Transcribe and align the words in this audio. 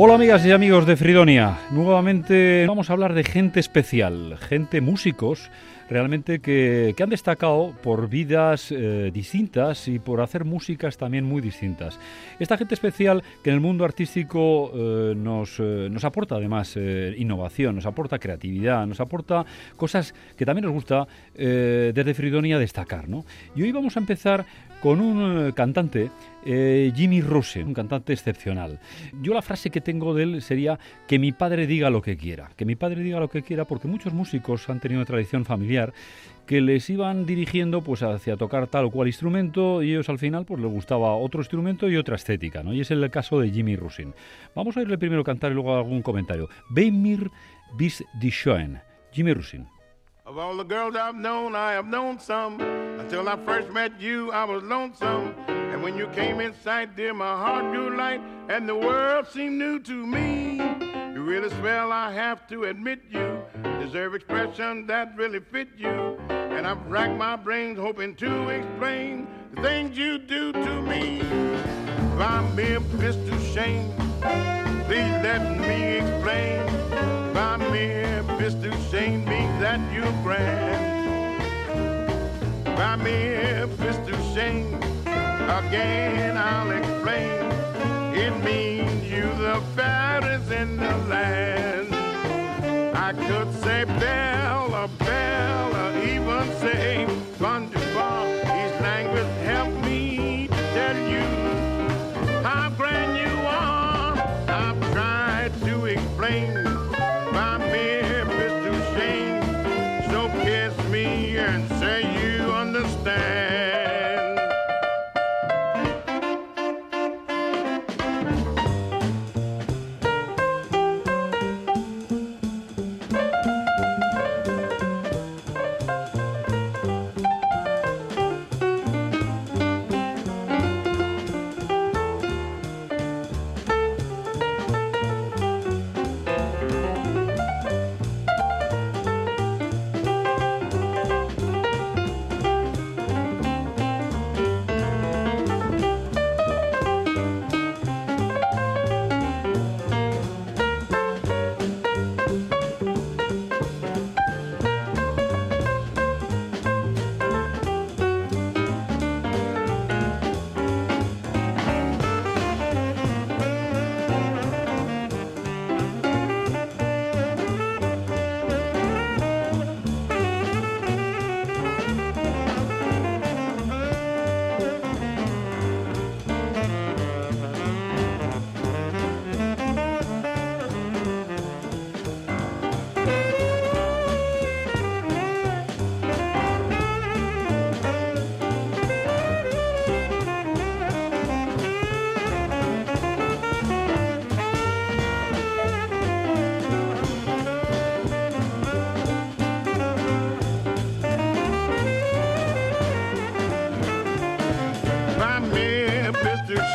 Hola 0.00 0.14
amigas 0.14 0.46
y 0.46 0.52
amigos 0.52 0.86
de 0.86 0.96
Fridonia. 0.96 1.58
Nuevamente 1.72 2.66
vamos 2.68 2.88
a 2.88 2.92
hablar 2.92 3.14
de 3.14 3.24
gente 3.24 3.58
especial, 3.58 4.38
gente 4.38 4.80
músicos 4.80 5.50
realmente 5.90 6.40
que, 6.40 6.94
han 7.02 7.10
destacado 7.10 7.74
por 7.82 8.08
vidas 8.08 8.70
eh, 8.70 9.10
distintas 9.12 9.88
y 9.88 9.98
por 9.98 10.20
hacer 10.20 10.44
músicas 10.44 10.98
también 10.98 11.24
muy 11.24 11.40
distintas. 11.40 11.98
Esta 12.38 12.56
gente 12.56 12.74
especial 12.74 13.24
que 13.42 13.50
en 13.50 13.54
el 13.54 13.60
mundo 13.60 13.84
artístico 13.84 14.70
eh, 14.72 15.14
nos, 15.16 15.58
eh, 15.58 15.88
nos, 15.90 16.04
aporta 16.04 16.36
además 16.36 16.76
innovación, 16.76 17.74
nos 17.74 17.86
aporta 17.86 18.20
creatividad, 18.20 18.86
nos 18.86 19.00
aporta 19.00 19.44
cosas 19.76 20.14
que 20.36 20.46
también 20.46 20.66
nos 20.66 20.74
gusta 20.74 21.08
desde 21.34 22.14
Fridonia 22.14 22.56
destacar. 22.58 23.08
¿no? 23.08 23.24
Y 23.56 23.62
hoy 23.62 23.72
vamos 23.72 23.96
a 23.96 24.00
empezar 24.00 24.46
con 24.80 25.00
un 25.00 25.52
cantante, 25.52 26.10
Jimmy 26.44 27.20
Russell, 27.20 27.66
un 27.66 27.74
cantante 27.74 28.12
excepcional. 28.12 28.78
Yo 29.20 29.34
la 29.34 29.42
frase 29.42 29.70
que 29.70 29.80
tengo 29.80 30.14
de 30.14 30.22
él 30.22 30.42
sería 30.42 30.78
que 31.06 31.18
mi 31.18 31.32
padre 31.32 31.66
diga 31.66 31.90
lo 31.90 32.00
que 32.00 32.16
quiera, 32.16 32.50
que 32.56 32.64
mi 32.64 32.76
padre 32.76 33.02
diga 33.02 33.20
lo 33.20 33.28
que 33.28 33.42
quiera 33.42 33.64
porque 33.64 33.88
muchos 33.88 34.12
músicos 34.12 34.68
han 34.68 34.80
tenido 34.80 35.00
una 35.00 35.06
tradición 35.06 35.44
familiar 35.44 35.92
que 36.46 36.60
les 36.62 36.88
iban 36.88 37.26
dirigiendo 37.26 37.82
pues 37.82 38.02
hacia 38.02 38.36
tocar 38.38 38.68
tal 38.68 38.86
o 38.86 38.90
cual 38.90 39.08
instrumento 39.08 39.82
y 39.82 39.90
ellos 39.90 40.08
al 40.08 40.18
final 40.18 40.46
pues 40.46 40.60
les 40.62 40.70
gustaba 40.70 41.14
otro 41.14 41.40
instrumento 41.40 41.90
y 41.90 41.96
otra 41.96 42.16
estética, 42.16 42.62
¿no? 42.62 42.72
Y 42.72 42.80
es 42.80 42.90
el 42.90 43.10
caso 43.10 43.38
de 43.38 43.50
Jimmy 43.50 43.76
Rusin. 43.76 44.14
Vamos 44.54 44.76
a 44.76 44.80
irle 44.80 44.96
primero 44.96 45.22
cantar 45.22 45.52
y 45.52 45.54
luego 45.54 45.76
algún 45.76 46.00
comentario. 46.00 46.48
Beimir 46.70 47.30
bis 47.76 48.02
die 48.18 48.32
Jimmy 49.12 49.34
Rusin. 49.34 49.66
Until 52.98 53.28
I 53.28 53.36
first 53.44 53.70
met 53.70 54.00
you, 54.00 54.32
I 54.32 54.44
was 54.44 54.62
lonesome. 54.62 55.34
And 55.48 55.82
when 55.82 55.96
you 55.96 56.08
came 56.08 56.40
in 56.40 56.52
sight, 56.62 56.96
dear, 56.96 57.14
my 57.14 57.36
heart 57.36 57.72
grew 57.72 57.96
light, 57.96 58.20
and 58.48 58.68
the 58.68 58.74
world 58.74 59.26
seemed 59.28 59.58
new 59.58 59.78
to 59.80 60.06
me. 60.06 60.56
You 61.14 61.22
really 61.22 61.50
swell, 61.50 61.92
I 61.92 62.12
have 62.12 62.46
to 62.48 62.64
admit 62.64 63.00
you 63.10 63.42
deserve 63.88 64.14
expression 64.14 64.86
that 64.86 65.16
really 65.16 65.40
fit 65.40 65.68
you. 65.76 65.88
And 66.28 66.66
I've 66.66 66.84
racked 66.88 67.16
my 67.16 67.36
brains 67.36 67.78
hoping 67.78 68.14
to 68.16 68.48
explain 68.50 69.26
the 69.54 69.62
things 69.62 69.96
you 69.96 70.18
do 70.18 70.52
to 70.52 70.82
me. 70.82 71.20
If 71.20 72.20
I'm 72.20 72.54
pissed 72.54 73.24
to 73.28 73.38
shame, 73.40 73.90
please 74.86 75.14
let 75.24 75.58
me 75.58 75.98
explain. 75.98 76.60
If 77.30 77.36
I'm 77.36 78.38
pissed 78.38 78.62
to 78.62 78.72
shame 78.90 79.24
means 79.24 79.58
that 79.60 79.80
you're 79.90 80.12
grand. 80.22 80.97
Being 82.78 83.76
pissed 83.78 84.06
to 84.06 84.16
shame, 84.34 84.74
again 85.04 86.36
I'll 86.36 86.70
explain. 86.70 87.42
It 88.14 88.32
means 88.44 89.10
you 89.10 89.22
the 89.22 89.60
fattest 89.74 90.52
in 90.52 90.76
the 90.76 90.96
land. 91.08 91.92
I 92.94 93.12
could 93.14 93.52
say 93.62 93.84
Bella, 93.84 94.27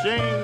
shame. 0.04 0.43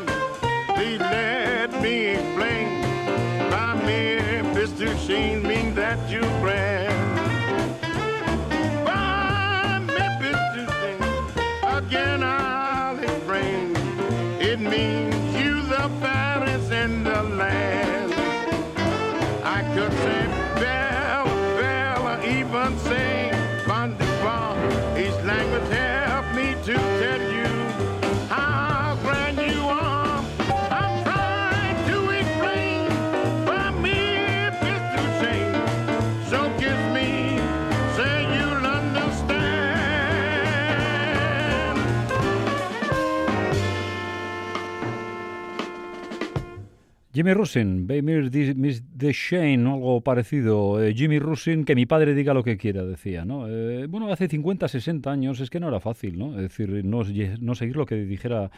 Jimmy 47.20 47.34
Rusin, 47.34 47.86
Beimir 47.86 48.30
de 48.30 49.12
Shane, 49.12 49.68
algo 49.68 50.00
parecido. 50.00 50.82
Eh, 50.82 50.94
Jimmy 50.94 51.18
Rusin, 51.18 51.66
que 51.66 51.74
mi 51.74 51.84
padre 51.84 52.14
diga 52.14 52.32
lo 52.32 52.42
que 52.42 52.56
quiera, 52.56 52.82
decía, 52.82 53.26
¿no? 53.26 53.46
Eh, 53.46 53.86
bueno, 53.88 54.10
hace 54.10 54.26
50, 54.26 54.66
60 54.66 55.10
años 55.10 55.38
es 55.40 55.50
que 55.50 55.60
no 55.60 55.68
era 55.68 55.80
fácil, 55.80 56.18
¿no? 56.18 56.34
Es 56.36 56.40
decir, 56.40 56.82
no, 56.82 57.02
no 57.40 57.54
seguir 57.54 57.76
lo 57.76 57.84
que 57.84 57.96
dijera 57.96 58.50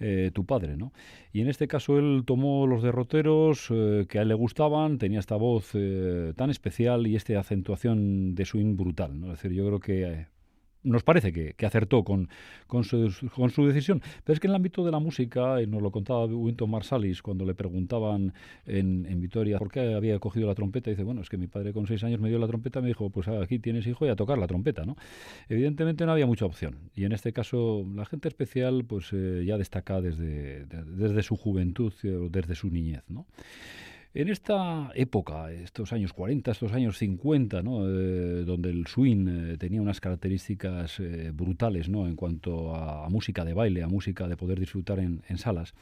eh, 0.00 0.32
tu 0.34 0.44
padre, 0.44 0.76
¿no? 0.76 0.92
Y 1.32 1.42
en 1.42 1.48
este 1.48 1.68
caso 1.68 1.96
él 1.96 2.24
tomó 2.26 2.66
los 2.66 2.82
derroteros 2.82 3.68
que 4.08 4.18
a 4.18 4.22
él 4.22 4.28
le 4.28 4.34
gustaban, 4.34 4.98
tenía 4.98 5.20
esta 5.20 5.36
voz 5.36 5.70
tan 6.34 6.50
especial 6.50 7.06
y 7.06 7.14
esta 7.14 7.38
acentuación 7.38 8.34
de 8.34 8.44
swing 8.44 8.76
brutal, 8.76 9.20
¿no? 9.20 9.26
Es 9.32 9.40
decir, 9.40 9.52
yo 9.52 9.64
creo 9.64 9.78
que 9.78 10.26
nos 10.88 11.02
parece 11.02 11.32
que, 11.32 11.66
acertó 11.66 12.02
con, 12.02 12.28
con, 12.66 12.84
su, 12.84 13.12
con, 13.34 13.50
su, 13.50 13.66
decisión. 13.66 14.00
Pero 14.24 14.34
es 14.34 14.40
que 14.40 14.46
en 14.46 14.52
el 14.52 14.56
ámbito 14.56 14.84
de 14.84 14.90
la 14.90 14.98
música, 14.98 15.60
y 15.62 15.66
nos 15.66 15.82
lo 15.82 15.90
contaba 15.90 16.24
Winton 16.24 16.70
Marsalis 16.70 17.22
cuando 17.22 17.44
le 17.44 17.54
preguntaban 17.54 18.32
en, 18.66 19.06
en 19.06 19.20
Vitoria 19.20 19.58
por 19.58 19.70
qué 19.70 19.94
había 19.94 20.18
cogido 20.18 20.46
la 20.46 20.54
trompeta, 20.54 20.90
dice, 20.90 21.02
bueno, 21.02 21.20
es 21.20 21.28
que 21.28 21.36
mi 21.36 21.46
padre 21.46 21.72
con 21.72 21.86
seis 21.86 22.02
años 22.04 22.20
me 22.20 22.28
dio 22.28 22.38
la 22.38 22.46
trompeta, 22.46 22.80
me 22.80 22.88
dijo, 22.88 23.10
pues 23.10 23.28
aquí 23.28 23.58
tienes 23.58 23.86
hijo 23.86 24.06
y 24.06 24.08
a 24.08 24.16
tocar 24.16 24.38
la 24.38 24.46
trompeta, 24.46 24.84
¿no? 24.84 24.96
Evidentemente 25.48 26.06
no 26.06 26.12
había 26.12 26.26
mucha 26.26 26.46
opción. 26.46 26.76
Y 26.94 27.04
en 27.04 27.12
este 27.12 27.32
caso, 27.32 27.84
la 27.94 28.04
gente 28.04 28.28
especial, 28.28 28.84
pues 28.84 29.08
eh, 29.12 29.44
ya 29.46 29.58
destaca 29.58 30.00
desde, 30.00 30.64
desde 30.66 31.22
su 31.22 31.36
juventud, 31.36 31.92
eh, 32.02 32.28
desde 32.30 32.54
su 32.54 32.70
niñez, 32.70 33.02
¿no? 33.08 33.26
En 34.14 34.30
esta 34.30 34.90
época, 34.94 35.52
estos 35.52 35.92
años 35.92 36.14
40, 36.14 36.50
estos 36.50 36.72
años 36.72 36.96
50, 36.96 37.62
¿no? 37.62 37.86
Eh, 37.86 38.44
donde 38.44 38.70
el 38.70 38.86
swing 38.86 39.26
eh, 39.28 39.56
tenía 39.58 39.82
unas 39.82 40.00
características 40.00 40.98
eh, 40.98 41.30
brutales 41.34 41.90
¿no? 41.90 42.08
en 42.08 42.16
cuanto 42.16 42.74
a, 42.74 43.06
música 43.10 43.44
de 43.44 43.52
baile, 43.52 43.82
a 43.82 43.88
música 43.88 44.26
de 44.26 44.36
poder 44.36 44.58
disfrutar 44.58 44.98
en, 44.98 45.22
salas, 45.36 45.74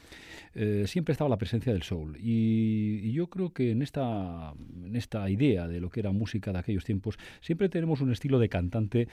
siempre 0.85 1.13
estaba 1.13 1.29
la 1.29 1.37
presencia 1.37 1.71
del 1.71 1.83
soul. 1.83 2.17
Y, 2.19 2.99
y, 3.03 3.13
yo 3.13 3.27
creo 3.27 3.53
que 3.53 3.71
en 3.71 3.81
esta, 3.81 4.53
en 4.83 4.95
esta 4.95 5.29
idea 5.29 5.67
de 5.67 5.79
lo 5.79 5.89
que 5.89 6.01
era 6.01 6.11
música 6.11 6.51
de 6.51 6.59
aquellos 6.59 6.83
tiempos, 6.83 7.17
siempre 7.41 7.69
tenemos 7.69 8.01
un 8.01 8.11
estilo 8.11 8.39
de 8.39 8.49
cantante 8.49 9.07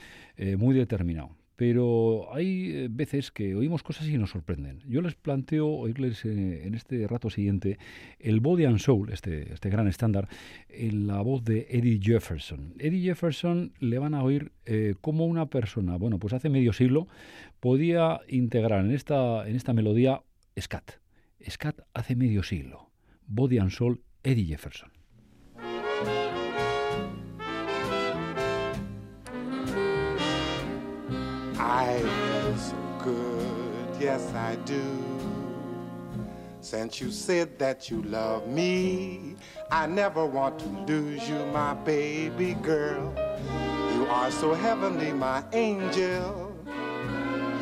muy 0.57 0.75
determinado 0.75 1.35
pero 1.55 2.33
hay 2.33 2.71
eh, 2.71 2.87
veces 2.89 3.31
que 3.31 3.55
oímos 3.55 3.83
cosas 3.83 4.07
y 4.07 4.17
nos 4.17 4.31
sorprenden. 4.31 4.81
Yo 4.87 5.01
les 5.01 5.15
planteo 5.15 5.67
oírles 5.67 6.25
eh, 6.25 6.65
en 6.65 6.75
este 6.75 7.07
rato 7.07 7.29
siguiente 7.29 7.77
el 8.19 8.39
Body 8.39 8.65
and 8.65 8.79
Soul, 8.79 9.11
este, 9.11 9.53
este 9.53 9.69
gran 9.69 9.87
estándar, 9.87 10.27
en 10.69 11.07
la 11.07 11.21
voz 11.21 11.43
de 11.43 11.67
Eddie 11.69 11.99
Jefferson. 12.01 12.73
Eddie 12.79 13.03
Jefferson 13.03 13.73
le 13.79 13.99
van 13.99 14.13
a 14.13 14.23
oír 14.23 14.51
eh, 14.65 14.95
como 15.01 15.25
una 15.25 15.47
persona, 15.47 15.97
bueno, 15.97 16.19
pues 16.19 16.33
hace 16.33 16.49
medio 16.49 16.73
siglo 16.73 17.07
podía 17.59 18.19
integrar 18.27 18.83
en 18.83 18.91
esta, 18.91 19.47
en 19.47 19.55
esta 19.55 19.73
melodía 19.73 20.21
scat. 20.59 20.91
Scat 21.49 21.81
hace 21.93 22.15
medio 22.15 22.43
siglo. 22.43 22.89
Body 23.27 23.57
and 23.57 23.71
Soul, 23.71 24.01
Eddie 24.23 24.45
Jefferson. 24.45 24.94
I 31.67 31.97
feel 31.99 32.57
so 32.57 32.75
good, 32.99 33.99
yes 33.99 34.31
I 34.35 34.55
do. 34.65 34.83
Since 36.61 37.01
you 37.01 37.09
said 37.09 37.57
that 37.57 37.89
you 37.89 38.03
love 38.03 38.47
me, 38.47 39.35
I 39.71 39.87
never 39.87 40.27
want 40.27 40.59
to 40.59 40.67
lose 40.87 41.27
you, 41.27 41.43
my 41.47 41.73
baby 41.73 42.53
girl. 42.61 43.11
You 43.95 44.05
are 44.05 44.29
so 44.29 44.53
heavenly, 44.53 45.11
my 45.11 45.43
angel. 45.53 46.55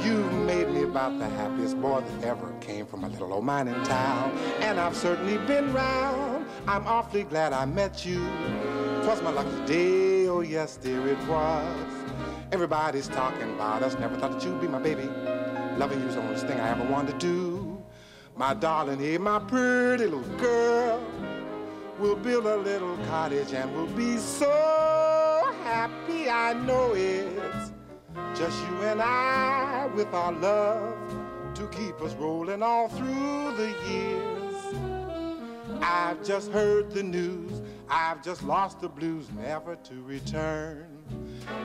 You've 0.03 0.33
made 0.33 0.69
me 0.69 0.83
about 0.83 1.17
the 1.17 1.29
happiest 1.29 1.79
boy 1.81 2.01
that 2.01 2.25
ever 2.25 2.51
came 2.59 2.85
from 2.85 3.05
a 3.05 3.07
little 3.07 3.31
old 3.31 3.45
mining 3.45 3.81
town. 3.83 4.37
And 4.59 4.81
I've 4.81 4.97
certainly 4.97 5.37
been 5.47 5.71
round. 5.71 6.45
I'm 6.67 6.85
awfully 6.87 7.23
glad 7.23 7.53
I 7.53 7.63
met 7.63 8.05
you. 8.05 8.19
Twas 9.03 9.21
my 9.21 9.31
lucky 9.31 9.65
day, 9.65 10.27
oh 10.27 10.41
yes, 10.41 10.75
dear, 10.75 11.07
it 11.07 11.25
was. 11.25 12.02
Everybody's 12.53 13.07
talking 13.07 13.49
about 13.55 13.81
us. 13.81 13.97
Never 13.97 14.15
thought 14.15 14.33
that 14.33 14.43
you'd 14.45 14.61
be 14.61 14.67
my 14.67 14.77
baby. 14.77 15.09
Loving 15.75 15.99
you's 16.01 16.13
the 16.13 16.21
only 16.21 16.35
thing 16.35 16.59
I 16.59 16.69
ever 16.69 16.83
wanted 16.83 17.19
to 17.19 17.25
do. 17.25 17.83
My 18.35 18.53
darling, 18.53 18.99
hey, 18.99 19.17
my 19.17 19.39
pretty 19.39 20.05
little 20.05 20.37
girl. 20.37 21.03
We'll 21.97 22.15
build 22.15 22.45
a 22.45 22.57
little 22.57 22.95
cottage 23.07 23.53
and 23.53 23.73
we'll 23.73 23.87
be 23.87 24.17
so 24.17 24.51
happy. 25.63 26.29
I 26.29 26.53
know 26.53 26.93
it's 26.93 27.71
just 28.37 28.55
you 28.67 28.83
and 28.83 29.01
I 29.01 29.89
with 29.95 30.13
our 30.13 30.31
love 30.33 30.95
to 31.55 31.67
keep 31.69 31.99
us 32.01 32.13
rolling 32.13 32.61
all 32.61 32.87
through 32.87 33.57
the 33.57 33.73
years. 33.89 35.81
I've 35.81 36.23
just 36.23 36.51
heard 36.51 36.91
the 36.91 37.01
news. 37.01 37.63
I've 37.89 38.23
just 38.23 38.43
lost 38.43 38.79
the 38.79 38.89
blues, 38.89 39.25
never 39.31 39.75
to 39.75 40.03
return. 40.03 40.93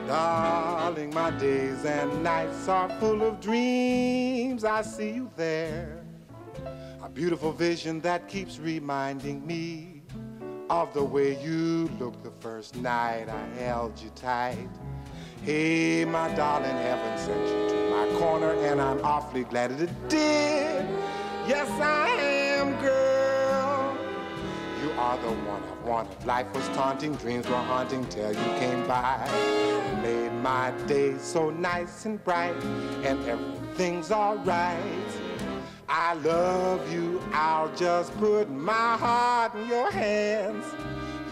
Darling, 0.07 1.13
my 1.13 1.31
days 1.31 1.85
and 1.85 2.23
nights 2.23 2.67
are 2.67 2.89
full 2.99 3.21
of 3.21 3.39
dreams. 3.39 4.63
I 4.63 4.81
see 4.81 5.11
you 5.11 5.29
there. 5.35 6.03
A 7.01 7.09
beautiful 7.09 7.51
vision 7.51 8.01
that 8.01 8.27
keeps 8.27 8.59
reminding 8.59 9.45
me 9.45 10.01
of 10.69 10.93
the 10.93 11.03
way 11.03 11.41
you 11.43 11.89
looked 11.99 12.23
the 12.23 12.31
first 12.39 12.75
night 12.75 13.27
I 13.29 13.59
held 13.59 13.99
you 13.99 14.09
tight. 14.15 14.69
Hey, 15.43 16.05
my 16.05 16.33
darling, 16.35 16.75
heaven 16.75 17.17
sent 17.17 17.41
you 17.47 17.69
to 17.69 17.89
my 17.89 18.19
corner, 18.19 18.51
and 18.53 18.81
I'm 18.81 19.03
awfully 19.03 19.45
glad 19.45 19.71
it 19.71 20.09
did. 20.09 20.85
Yes, 21.47 21.69
I 21.79 22.09
am, 22.09 22.28
are 24.99 25.17
the 25.17 25.31
one 25.47 25.63
I've 25.63 25.83
wanted. 25.87 26.25
Life 26.25 26.53
was 26.53 26.67
taunting, 26.69 27.15
dreams 27.15 27.47
were 27.47 27.55
haunting 27.71 28.05
till 28.07 28.33
you 28.33 28.49
came 28.59 28.85
by 28.85 29.27
made 30.01 30.33
my 30.43 30.71
day 30.87 31.17
so 31.17 31.49
nice 31.49 32.05
and 32.05 32.23
bright, 32.23 32.55
and 33.03 33.17
everything's 33.25 34.11
alright. 34.11 35.11
I 35.87 36.13
love 36.15 36.91
you, 36.91 37.21
I'll 37.33 37.73
just 37.75 38.15
put 38.17 38.49
my 38.49 38.97
heart 38.97 39.55
in 39.55 39.67
your 39.67 39.89
hands. 39.91 40.65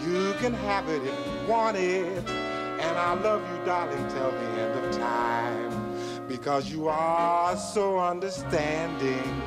You 0.06 0.34
can 0.40 0.54
have 0.54 0.88
it 0.88 1.02
if 1.02 1.26
you 1.26 1.48
want 1.52 1.76
it, 1.76 2.28
and 2.28 2.98
I 2.98 3.12
love 3.14 3.42
you, 3.50 3.64
darling, 3.66 4.08
till 4.08 4.30
the 4.30 4.48
end 4.62 4.84
of 4.84 4.96
time. 4.96 6.26
Because 6.26 6.70
you 6.70 6.88
are 6.88 7.56
so 7.56 7.98
understanding. 7.98 9.42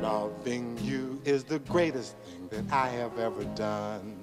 Loving 0.00 0.78
you 0.82 1.20
is 1.24 1.44
the 1.44 1.60
greatest 1.60 2.16
thing 2.18 2.41
that 2.52 2.70
I 2.70 2.88
have 2.88 3.18
ever 3.18 3.44
done. 3.56 4.14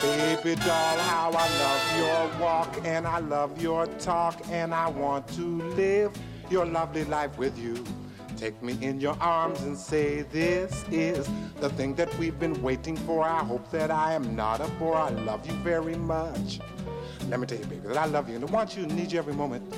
Baby 0.00 0.56
doll, 0.56 0.98
how 0.98 1.30
I 1.32 1.48
love 1.58 1.98
your 1.98 2.40
walk 2.40 2.80
and 2.84 3.06
I 3.06 3.18
love 3.20 3.60
your 3.62 3.86
talk 3.98 4.40
and 4.50 4.74
I 4.74 4.88
want 4.88 5.28
to 5.28 5.62
live 5.76 6.12
your 6.50 6.66
lovely 6.66 7.04
life 7.04 7.38
with 7.38 7.56
you. 7.56 7.84
Take 8.36 8.60
me 8.62 8.76
in 8.80 9.00
your 9.00 9.16
arms 9.20 9.62
and 9.62 9.76
say 9.76 10.22
this 10.22 10.84
is 10.90 11.28
the 11.60 11.68
thing 11.70 11.94
that 11.96 12.16
we've 12.18 12.38
been 12.38 12.60
waiting 12.62 12.96
for. 12.96 13.22
I 13.22 13.44
hope 13.44 13.70
that 13.70 13.90
I 13.90 14.12
am 14.12 14.34
not 14.34 14.60
a 14.60 14.68
bore. 14.78 14.96
I 14.96 15.10
love 15.10 15.46
you 15.46 15.54
very 15.64 15.96
much. 15.96 16.60
Let 17.28 17.38
me 17.38 17.46
tell 17.46 17.58
you, 17.58 17.66
baby, 17.66 17.88
that 17.88 17.96
I 17.96 18.06
love 18.06 18.28
you 18.28 18.36
and 18.36 18.44
I 18.44 18.50
want 18.50 18.76
you 18.76 18.84
and 18.84 18.96
need 18.96 19.12
you 19.12 19.18
every 19.18 19.34
moment. 19.34 19.72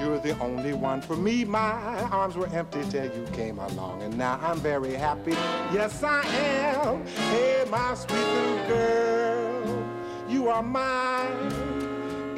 You're 0.00 0.18
the 0.18 0.38
only 0.38 0.72
one 0.72 1.02
for 1.02 1.14
me. 1.14 1.44
My 1.44 2.00
arms 2.10 2.34
were 2.34 2.48
empty 2.48 2.82
till 2.88 3.04
you 3.04 3.26
came 3.32 3.58
along, 3.58 4.02
and 4.02 4.16
now 4.16 4.40
I'm 4.42 4.58
very 4.58 4.94
happy. 4.94 5.32
Yes, 5.72 6.02
I 6.02 6.24
am. 6.24 7.06
Hey, 7.06 7.66
my 7.70 7.94
sweet 7.94 8.16
little 8.16 8.66
girl, 8.66 9.86
you 10.26 10.48
are 10.48 10.62
mine 10.62 11.52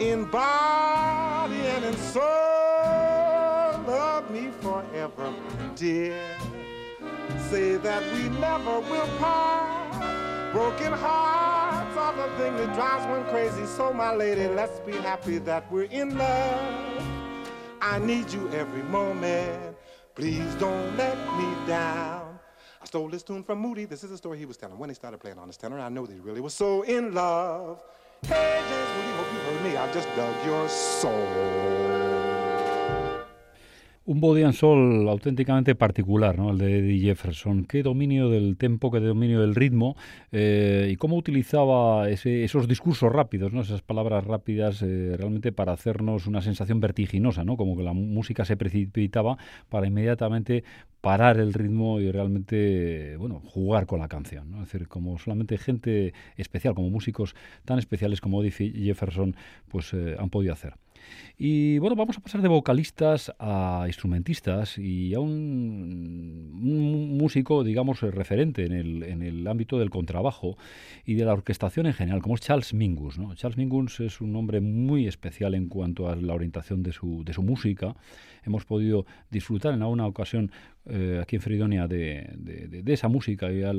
in 0.01 0.25
body 0.25 1.55
and 1.55 1.85
in 1.85 1.97
soul. 1.97 2.23
Love 3.87 4.29
me 4.33 4.51
forever, 4.61 5.33
dear. 5.77 6.21
Say 7.49 7.77
that 7.77 8.03
we 8.13 8.29
never 8.41 8.81
will 8.81 9.07
part. 9.19 10.53
Broken 10.53 10.93
hearts 10.93 11.97
are 11.97 12.15
the 12.15 12.37
thing 12.37 12.57
that 12.57 12.75
drives 12.75 13.07
one 13.07 13.25
crazy. 13.31 13.67
So, 13.67 13.93
my 13.93 14.13
lady, 14.15 14.49
let's 14.49 14.81
be 14.81 14.93
happy 14.93 15.39
that 15.39 15.71
we're 15.71 15.85
in 15.85 16.19
love. 16.19 16.92
I 17.85 17.99
need 17.99 18.33
you 18.33 18.49
every 18.53 18.85
moment. 18.85 19.77
Please 20.15 20.55
don't 20.55 20.97
let 20.97 21.17
me 21.37 21.67
down. 21.67 22.39
I 22.81 22.85
stole 22.85 23.09
this 23.09 23.25
tune 23.25 23.43
from 23.43 23.59
Moody. 23.59 23.87
This 23.87 24.05
is 24.05 24.13
a 24.13 24.17
story 24.17 24.39
he 24.39 24.45
was 24.45 24.57
telling 24.57 24.79
when 24.79 24.89
he 24.89 24.95
started 24.95 25.19
playing 25.19 25.39
on 25.39 25.49
his 25.49 25.57
tenor. 25.57 25.81
I 25.81 25.89
know 25.89 26.07
that 26.07 26.13
he 26.13 26.21
really 26.21 26.41
was 26.41 26.55
so 26.55 26.83
in 26.83 27.13
love. 27.13 27.83
Hey, 28.23 28.63
James 28.69 28.89
Moody, 28.97 29.17
hope 29.17 29.33
you 29.33 29.39
heard 29.41 29.65
me. 29.65 29.77
I've 29.77 29.93
just 29.93 30.09
dug 30.15 30.47
your 30.47 30.69
soul. 30.69 32.32
Un 34.05 34.19
body 34.19 34.43
and 34.43 34.53
soul 34.53 35.09
auténticamente 35.09 35.77
particular, 35.77 36.37
¿no? 36.37 36.51
el 36.51 36.59
de 36.59 36.79
Eddie 36.81 37.03
Jefferson. 37.03 37.65
Qué 37.65 37.85
dominio 37.85 38.29
del 38.31 38.57
tempo, 38.57 38.91
qué 38.91 38.99
dominio 38.99 39.41
del 39.41 39.55
ritmo 39.55 39.95
eh, 40.33 40.89
y 40.91 40.97
cómo 40.97 41.17
utilizaba 41.17 42.11
esos 42.11 42.67
discursos 42.67 43.13
rápidos, 43.13 43.53
¿no? 43.53 43.61
esas 43.61 43.81
palabras 43.81 44.25
rápidas 44.25 44.83
eh, 44.83 45.15
realmente 45.17 45.53
para 45.53 45.73
hacernos 45.73 46.27
una 46.27 46.43
sensación 46.43 46.81
vertiginosa, 46.81 47.45
¿no? 47.45 47.57
como 47.57 47.77
que 47.77 47.85
la 47.85 47.93
música 47.93 48.45
se 48.45 48.57
precipitaba 48.57 49.39
para 49.69 49.87
inmediatamente 49.87 50.65
parar 51.01 51.39
el 51.39 51.53
ritmo 51.53 52.01
y 52.01 52.11
realmente 52.11 53.17
bueno 53.19 53.41
jugar 53.47 53.87
con 53.87 54.01
la 54.01 54.09
canción. 54.09 54.51
¿no? 54.51 54.65
Es 54.65 54.73
decir, 54.73 54.89
como 54.89 55.17
solamente 55.21 55.59
gente 55.59 56.13
especial, 56.37 56.75
como 56.75 56.91
músicos 56.91 57.37
tan 57.65 57.79
especiales 57.79 58.21
como 58.21 58.43
Eddie 58.43 58.73
Jefferson, 58.85 59.37
pues 59.69 59.95
eh, 59.95 60.17
han 60.19 60.29
podido 60.29 60.55
hacer. 60.55 60.75
Y 61.45 61.81
bueno, 61.81 61.97
vamos 61.97 62.17
a 62.17 62.21
pasar 62.21 62.41
de 62.41 62.47
vocalistas 62.47 63.35
a 63.41 63.83
instrumentistas 63.89 64.79
y 64.79 65.13
a 65.13 65.19
un, 65.19 66.53
músico, 67.19 67.65
digamos, 67.65 68.01
referente 68.01 68.65
en 68.65 68.73
el, 68.73 69.03
en 69.03 69.23
el, 69.23 69.49
ámbito 69.49 69.77
del 69.81 69.91
contrabajo 69.91 70.57
y 71.05 71.15
de 71.15 71.25
la 71.25 71.33
orquestación 71.33 71.87
en 71.87 71.95
general, 71.95 72.23
como 72.23 72.37
es 72.37 72.43
Charles 72.43 72.75
Mingus. 72.75 73.19
¿no? 73.19 73.35
Charles 73.35 73.59
Mingus 73.59 73.99
es 73.99 74.21
un 74.21 74.37
hombre 74.37 74.61
muy 74.61 75.09
especial 75.09 75.57
en 75.57 75.67
cuanto 75.67 76.09
a 76.09 76.15
la 76.15 76.33
orientación 76.33 76.85
de 76.85 76.93
su, 76.93 77.25
de 77.25 77.33
su 77.33 77.43
música. 77.43 77.97
Hemos 78.45 78.65
podido 78.65 79.05
disfrutar 79.29 79.75
en 79.75 79.83
alguna 79.83 80.07
ocasión 80.07 80.53
eh, 80.85 81.21
aquí 81.23 81.37
en 81.37 81.43
Fridonia 81.43 81.87
de, 81.87 82.29
de, 82.37 82.93
esa 82.93 83.07
música 83.07 83.53
y, 83.53 83.63
ahora 83.63 83.73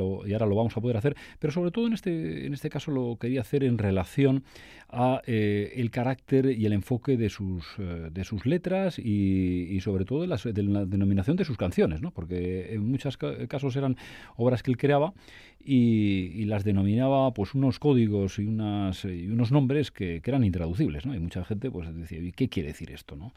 lo 0.46 0.56
vamos 0.56 0.78
a 0.78 0.80
poder 0.80 0.96
hacer, 0.96 1.18
pero 1.38 1.52
sobre 1.52 1.72
todo 1.72 1.88
en 1.88 1.94
este, 1.94 2.46
en 2.46 2.54
este 2.54 2.70
caso 2.70 2.92
lo 2.92 3.18
quería 3.18 3.42
hacer 3.42 3.66
en 3.66 3.78
relación 3.78 4.46
a 4.88 5.22
eh, 5.26 5.74
el 5.76 5.92
carácter 5.92 6.46
y 6.46 6.66
el 6.66 6.72
enfoque 6.72 7.18
de 7.18 7.30
eh, 7.78 8.10
de 8.12 8.24
sus 8.24 8.46
letras 8.46 9.00
y, 9.00 9.80
sobre 9.82 10.06
todo 10.06 10.22
de, 10.22 10.28
la 10.28 10.86
denominación 10.86 11.38
de 11.38 11.46
sus 11.46 11.58
canciones, 11.58 12.02
¿no? 12.02 12.12
porque 12.12 12.74
en 12.74 12.90
muchos 12.90 13.18
casos 13.18 13.76
eran 13.76 13.98
obras 14.38 14.64
que 14.64 14.72
él 14.72 14.78
creaba 14.78 15.14
y, 15.66 16.46
las 16.46 16.64
denominaba 16.64 17.34
pues 17.34 17.54
unos 17.56 17.80
códigos 17.80 18.38
y, 18.40 18.46
unos 18.46 19.52
nombres 19.52 19.92
que, 19.92 20.22
que, 20.22 20.32
eran 20.32 20.44
intraducibles, 20.44 21.06
¿no? 21.06 21.16
Y 21.16 21.20
mucha 21.20 21.44
gente 21.46 21.72
pues 21.72 21.94
decía, 21.96 22.20
¿y 22.20 22.32
qué 22.32 22.50
quiere 22.50 22.70
decir 22.70 22.92
esto, 22.92 23.16
no? 23.16 23.34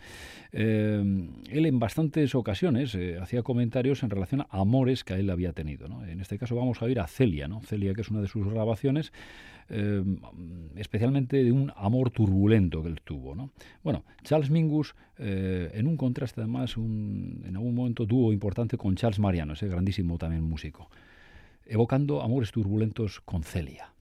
Eh, 0.53 1.29
él 1.51 1.67
en 1.67 1.79
bastantes 1.79 2.35
ocasiones 2.35 2.95
eh, 2.95 3.19
hacía 3.21 3.43
comentarios 3.43 4.03
en 4.03 4.11
relación 4.11 4.43
a 4.43 4.47
amores 4.51 5.05
que 5.05 5.15
a 5.15 5.19
él 5.19 5.31
había 5.31 5.53
tenido, 5.53 5.89
¿no? 5.89 6.05
En 6.05 6.21
este 6.21 6.39
caso 6.39 6.57
vamos 6.57 6.83
a 6.83 6.89
ir 6.89 7.01
a 7.01 7.07
Celia, 7.07 7.49
¿no? 7.49 7.61
Celia, 7.63 7.95
que 7.95 8.01
es 8.01 8.11
una 8.11 8.21
de 8.21 8.29
sus 8.29 8.47
grabaciones, 8.49 9.13
eh, 9.69 10.03
especialmente 10.77 11.43
de 11.43 11.53
un 11.53 11.73
amor 11.77 12.11
turbulento 12.11 12.83
que 12.83 12.89
él 12.89 13.01
tuvo, 13.03 13.35
¿no? 13.35 13.51
Bueno, 13.83 14.05
Charles 14.23 14.51
Mingus, 14.51 14.95
en 15.19 15.87
un 15.87 15.97
contraste 15.97 16.43
además, 16.43 16.77
en 16.77 17.53
algún 17.55 17.75
momento 17.75 18.07
tuvo 18.07 18.33
importante 18.33 18.77
con 18.77 18.97
Charles 18.97 19.19
Mariano, 19.19 19.55
ese 19.55 19.67
grandísimo 19.67 20.19
también 20.19 20.43
músico 20.43 20.91
evocando 21.67 22.23
amores 22.23 22.53
turbulentos 22.53 23.21
con 23.21 23.43
Celia. 23.43 23.96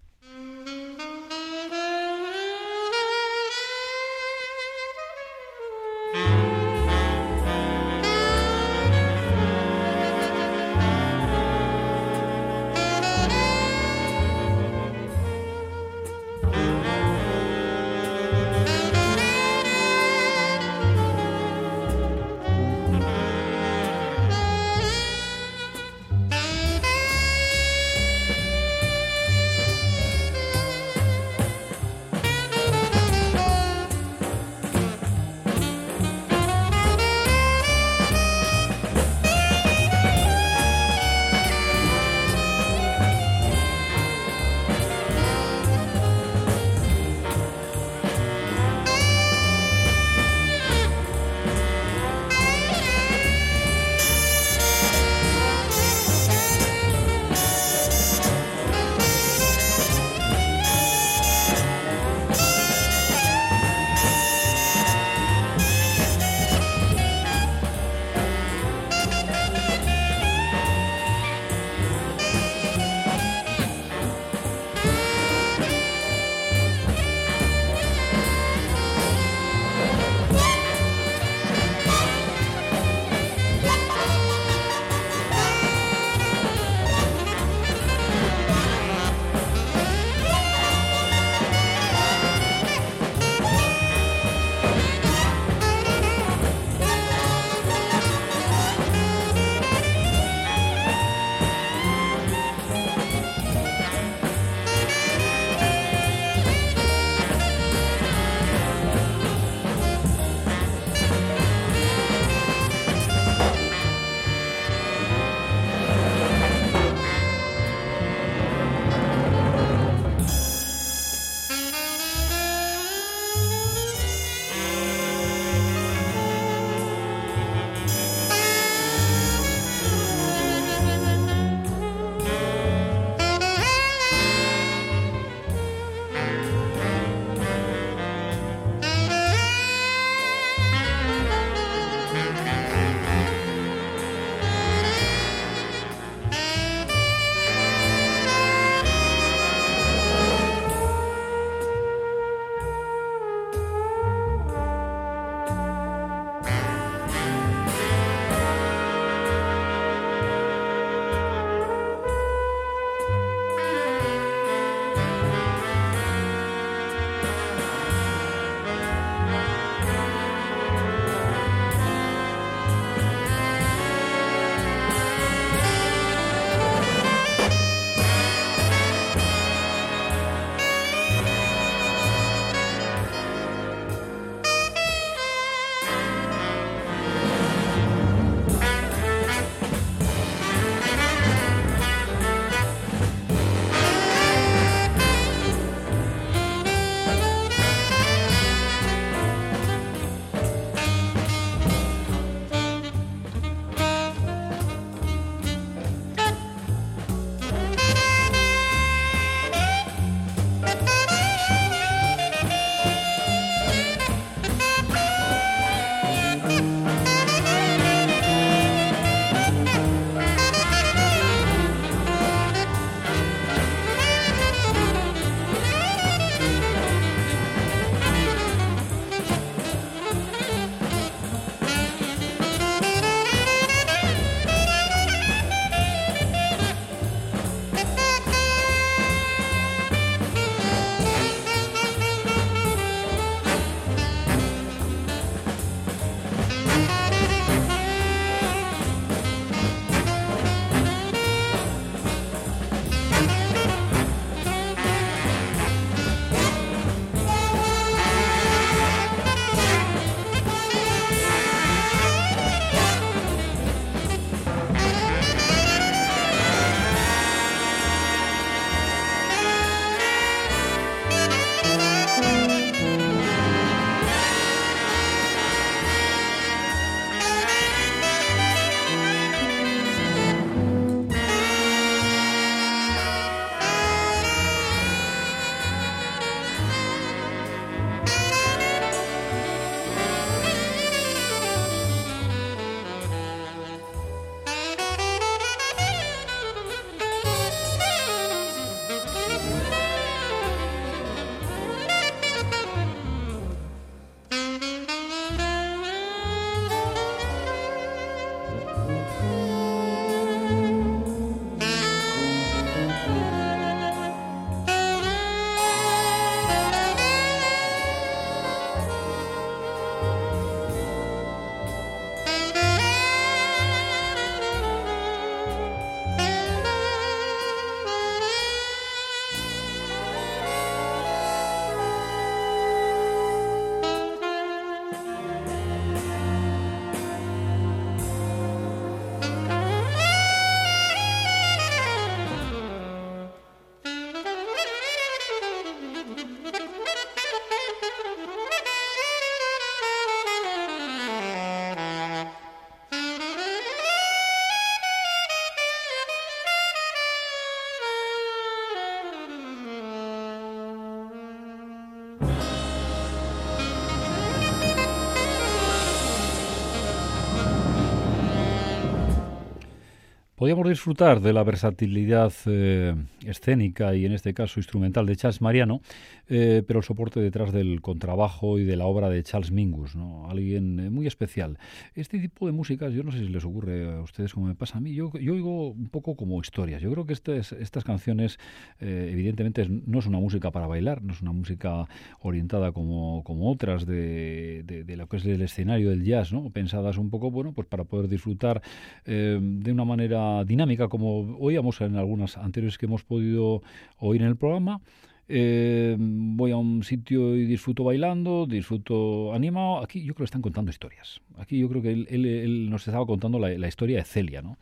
Podíamos 370.46 370.70
disfrutar 370.70 371.22
de 371.22 371.34
la 371.34 371.44
versatilidad 371.44 372.32
eh, 372.46 372.94
escénica 373.28 373.96
y 373.96 374.06
en 374.06 374.12
este 374.12 374.34
caso 374.34 374.60
instrumental 374.60 375.06
de 375.06 375.16
Charles 375.16 375.42
Mariano, 375.42 375.82
eh, 376.28 376.64
pero 376.68 376.80
el 376.80 376.86
soporte 376.86 377.20
detrás 377.20 377.52
del 377.52 377.82
contrabajo 377.82 378.60
y 378.60 378.64
de 378.64 378.76
la 378.76 378.86
obra 378.86 379.10
de 379.10 379.24
Charles 379.24 379.52
Mingus, 379.52 379.96
¿no? 379.96 380.30
alguien 380.30 380.80
eh, 380.80 380.90
muy 380.90 381.08
especial. 381.08 381.58
Este 381.96 382.20
tipo 382.20 382.46
de 382.46 382.52
músicas, 382.52 382.94
yo 382.94 383.04
no 383.04 383.12
sé 383.12 383.20
si 383.20 383.30
les 383.30 383.44
ocurre 383.46 383.94
a 383.94 384.02
ustedes 384.02 384.34
como 384.34 384.48
me 384.48 384.56
pasa 384.56 384.78
a 384.78 384.82
mí, 384.82 384.94
yo, 384.94 385.12
yo 385.14 385.34
oigo 385.34 385.70
un 385.70 385.90
poco 385.90 386.16
como 386.16 386.40
historias. 386.40 386.82
Yo 386.82 386.92
creo 386.92 387.06
que 387.06 387.14
estas, 387.14 387.52
estas 387.54 387.84
canciones, 387.84 388.40
evidentemente, 388.80 389.68
no 389.70 390.00
es 390.00 390.06
una 390.06 390.20
música 390.20 390.52
para 390.52 390.68
bailar, 390.68 391.02
no 391.02 391.14
es 391.14 391.22
una 391.22 391.32
música 391.32 391.88
orientada 392.20 392.72
como, 392.72 393.24
como 393.24 393.50
otras 393.52 393.86
de, 393.86 394.64
de, 394.66 394.98
lo 394.98 395.08
que 395.08 395.18
es 395.18 395.26
el 395.26 395.42
escenario 395.42 395.90
del 395.90 396.04
jazz, 396.04 396.32
¿no? 396.32 396.50
pensadas 396.50 396.98
un 396.98 397.10
poco 397.10 397.32
bueno, 397.32 397.54
pues 397.54 397.68
para 397.68 397.84
poder 397.84 398.08
disfrutar 398.08 398.62
de 399.06 399.72
una 399.72 399.86
manera 399.86 400.44
dinámica, 400.44 400.88
como 400.88 401.38
oíamos 401.38 401.82
en 401.82 401.96
algunas 401.96 402.38
anteriores 402.38 402.78
que 402.78 402.86
hemos 402.86 403.04
podido 403.04 403.15
oír 403.16 404.22
en 404.22 404.28
el 404.28 404.36
programa. 404.36 404.82
Eh, 405.28 405.96
voy 405.98 406.52
a 406.52 406.58
un 406.58 406.84
sitio 406.84 407.36
y 407.36 407.46
disfruto 407.46 407.84
bailando, 407.84 408.46
disfruto 408.46 409.34
animado. 409.34 409.84
Aquí 409.84 410.04
yo 410.04 410.14
creo 410.14 410.26
que 410.26 410.26
están 410.26 410.42
contando 410.42 410.70
historias. 410.70 411.22
Aquí 411.38 411.58
yo 411.58 411.68
creo 411.68 411.82
que 411.82 411.92
él, 411.92 412.70
nos 412.70 412.88
estaba 412.88 413.06
contando 413.08 413.40
la, 413.40 413.68
historia 413.68 413.98
de 413.98 414.04
Celia, 414.04 414.42
¿no? 414.42 414.58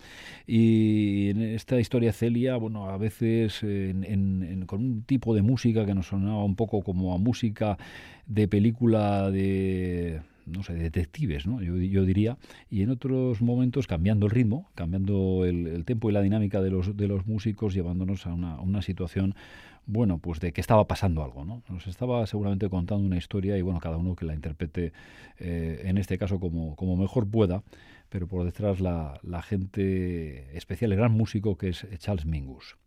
Y 0.48 1.32
en 1.32 1.42
esta 1.42 1.80
historia 1.80 2.10
de 2.10 2.14
Celia, 2.14 2.56
bueno, 2.56 2.90
a 2.90 2.98
veces 2.98 3.60
con 4.66 4.80
un 4.82 5.04
tipo 5.04 5.36
de 5.36 5.42
música 5.42 5.86
que 5.86 5.94
nos 5.94 6.08
sonaba 6.08 6.44
un 6.46 6.56
poco 6.56 6.82
como 6.82 7.14
a 7.14 7.18
música 7.18 7.78
de 8.26 8.48
película 8.48 9.32
de 9.32 10.22
no 10.46 10.64
sé, 10.64 10.74
detectives, 10.74 11.46
¿no? 11.48 11.62
Yo, 11.62 11.78
yo, 11.78 12.06
diría, 12.06 12.38
y 12.70 12.82
en 12.82 12.90
otros 12.90 13.42
momentos 13.42 13.88
cambiando 13.88 14.26
el 14.26 14.32
ritmo, 14.32 14.70
cambiando 14.76 15.46
el, 15.46 15.68
el 15.68 15.86
tempo 15.86 16.10
y 16.10 16.14
la 16.14 16.22
dinámica 16.22 16.62
de 16.62 16.72
los, 16.72 16.96
de 16.96 17.08
los 17.08 17.26
músicos, 17.28 17.74
llevándonos 17.74 18.26
a 18.26 18.34
una, 18.34 18.60
una 18.60 18.82
situación 18.82 19.36
bueno, 19.86 20.18
pues 20.18 20.40
de 20.40 20.54
que 20.54 20.62
estaba 20.62 20.88
pasando 20.88 21.24
algo, 21.24 21.44
¿no? 21.44 21.62
Nos 21.68 21.88
estaba 21.88 22.26
seguramente 22.26 22.70
contando 22.70 23.06
una 23.06 23.18
historia 23.18 23.58
y 23.58 23.62
bueno, 23.62 23.80
cada 23.80 23.98
uno 23.98 24.16
que 24.16 24.26
la 24.26 24.34
interprete 24.34 24.94
eh, 25.40 25.82
en 25.86 25.98
este 25.98 26.18
caso 26.18 26.40
como, 26.40 26.76
como 26.76 26.96
mejor 26.96 27.28
pueda, 27.30 27.64
pero 28.10 28.28
por 28.28 28.46
detrás 28.46 28.80
la, 28.80 29.20
la 29.24 29.42
gente 29.42 30.56
especial, 30.58 30.92
el 30.94 30.98
gran 30.98 31.12
músico 31.12 31.58
que 31.58 31.70
es 31.70 31.86
Charles 31.98 32.26
Mingus. 32.26 32.78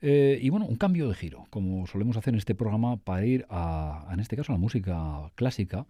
Eh, 0.00 0.38
y 0.40 0.48
bueno, 0.50 0.66
un 0.66 0.76
cambio 0.76 1.08
de 1.08 1.14
giro, 1.14 1.46
como 1.50 1.86
solemos 1.86 2.16
hacer 2.16 2.34
en 2.34 2.38
este 2.38 2.54
programa, 2.54 2.98
para 2.98 3.24
ir 3.26 3.46
a, 3.48 4.08
en 4.12 4.20
este 4.20 4.36
caso, 4.36 4.52
a 4.52 4.54
la 4.54 4.60
música 4.60 5.30
clásica 5.34 5.86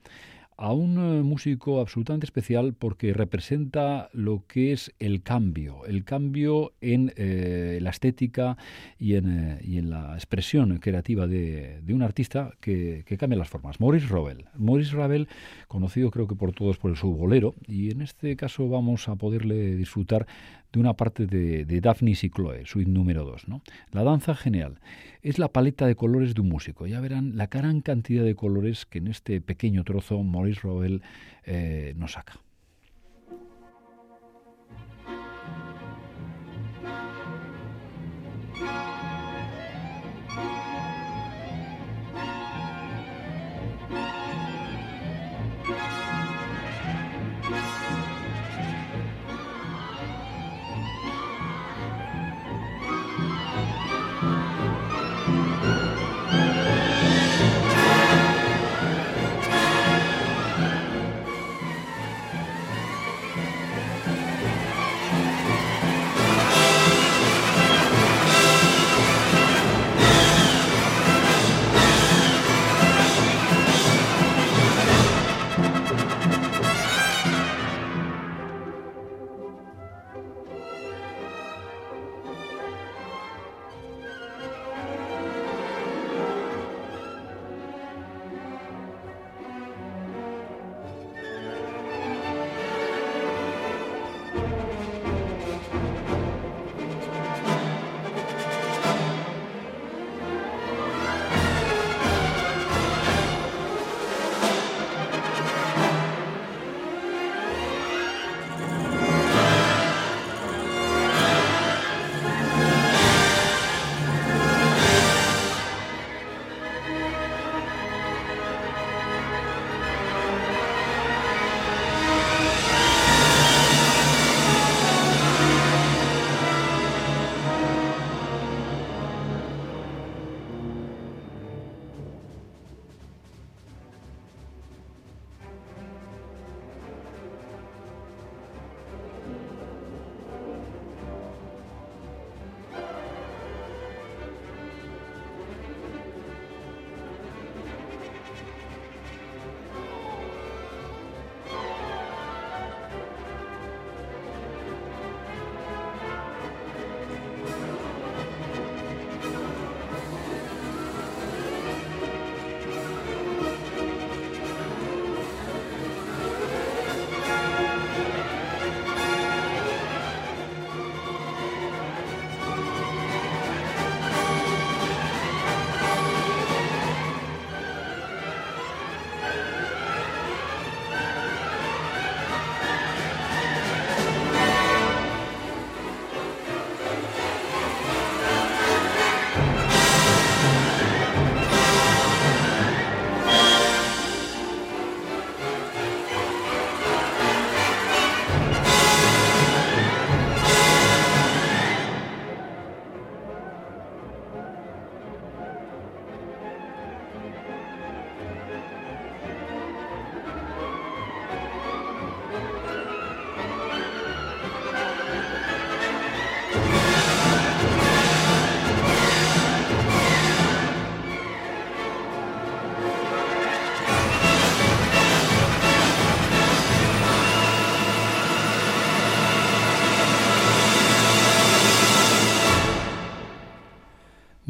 a 0.59 0.73
un 0.73 0.99
eh, 0.99 1.23
músico 1.23 1.81
absolutamente 1.81 2.27
especial 2.27 2.75
porque 2.75 3.14
representa 3.14 4.11
lo 4.12 4.44
que 4.49 4.73
es 4.73 4.92
el 4.99 5.23
cambio, 5.23 5.87
el 5.87 6.05
cambio 6.05 6.73
en 6.81 7.12
eh, 7.16 7.79
la 7.81 7.90
estética 7.90 8.57
y 8.99 9.14
en, 9.14 9.31
eh, 9.31 9.61
y 9.62 9.79
en, 9.79 9.88
la 9.88 10.14
expresión 10.14 10.79
creativa 10.79 11.29
de, 11.29 11.81
de 11.83 11.94
un 11.94 12.03
artista 12.03 12.53
que, 12.61 13.05
que, 13.07 13.16
cambia 13.16 13.38
las 13.38 13.49
formas. 13.49 13.81
Maurice 13.81 14.09
Ravel. 14.09 14.47
Maurice 14.57 14.97
Ravel, 14.97 15.29
conocido 15.68 16.11
creo 16.11 16.27
que 16.27 16.35
por 16.35 16.53
todos 16.53 16.77
por 16.77 16.97
su 16.97 17.14
bolero, 17.14 17.55
y 17.68 17.92
en 17.92 18.03
este 18.03 18.35
caso 18.35 18.68
vamos 18.68 19.09
a 19.09 19.14
poderle 19.14 19.77
disfrutar 19.77 20.27
de 20.73 20.81
una 20.81 20.95
parte 20.95 21.27
de, 21.27 21.65
de 21.65 21.81
Daphnis 21.81 22.25
y 22.25 22.31
Chloe, 22.31 22.65
suite 22.67 22.91
número 22.91 23.25
2. 23.25 23.49
¿no? 23.49 23.63
La 23.93 24.03
danza 24.03 24.35
genial 24.35 24.81
es 25.23 25.39
la 25.39 25.49
paleta 25.49 25.87
de 25.87 25.95
colores 25.95 26.35
de 26.35 26.41
un 26.41 26.49
músico. 26.49 26.87
Ya 26.87 27.01
verán 27.01 27.37
la 27.37 27.47
gran 27.47 27.81
cantidad 27.81 28.25
de 28.25 28.35
colores 28.35 28.87
que 28.87 28.99
en 28.99 29.09
este 29.09 29.41
pequeño 29.41 29.85
trozo 29.85 30.23
Maurice 30.23 30.61
Ravel 30.63 31.03
eh, 31.45 31.95
nos 31.97 32.13
saca. 32.13 32.41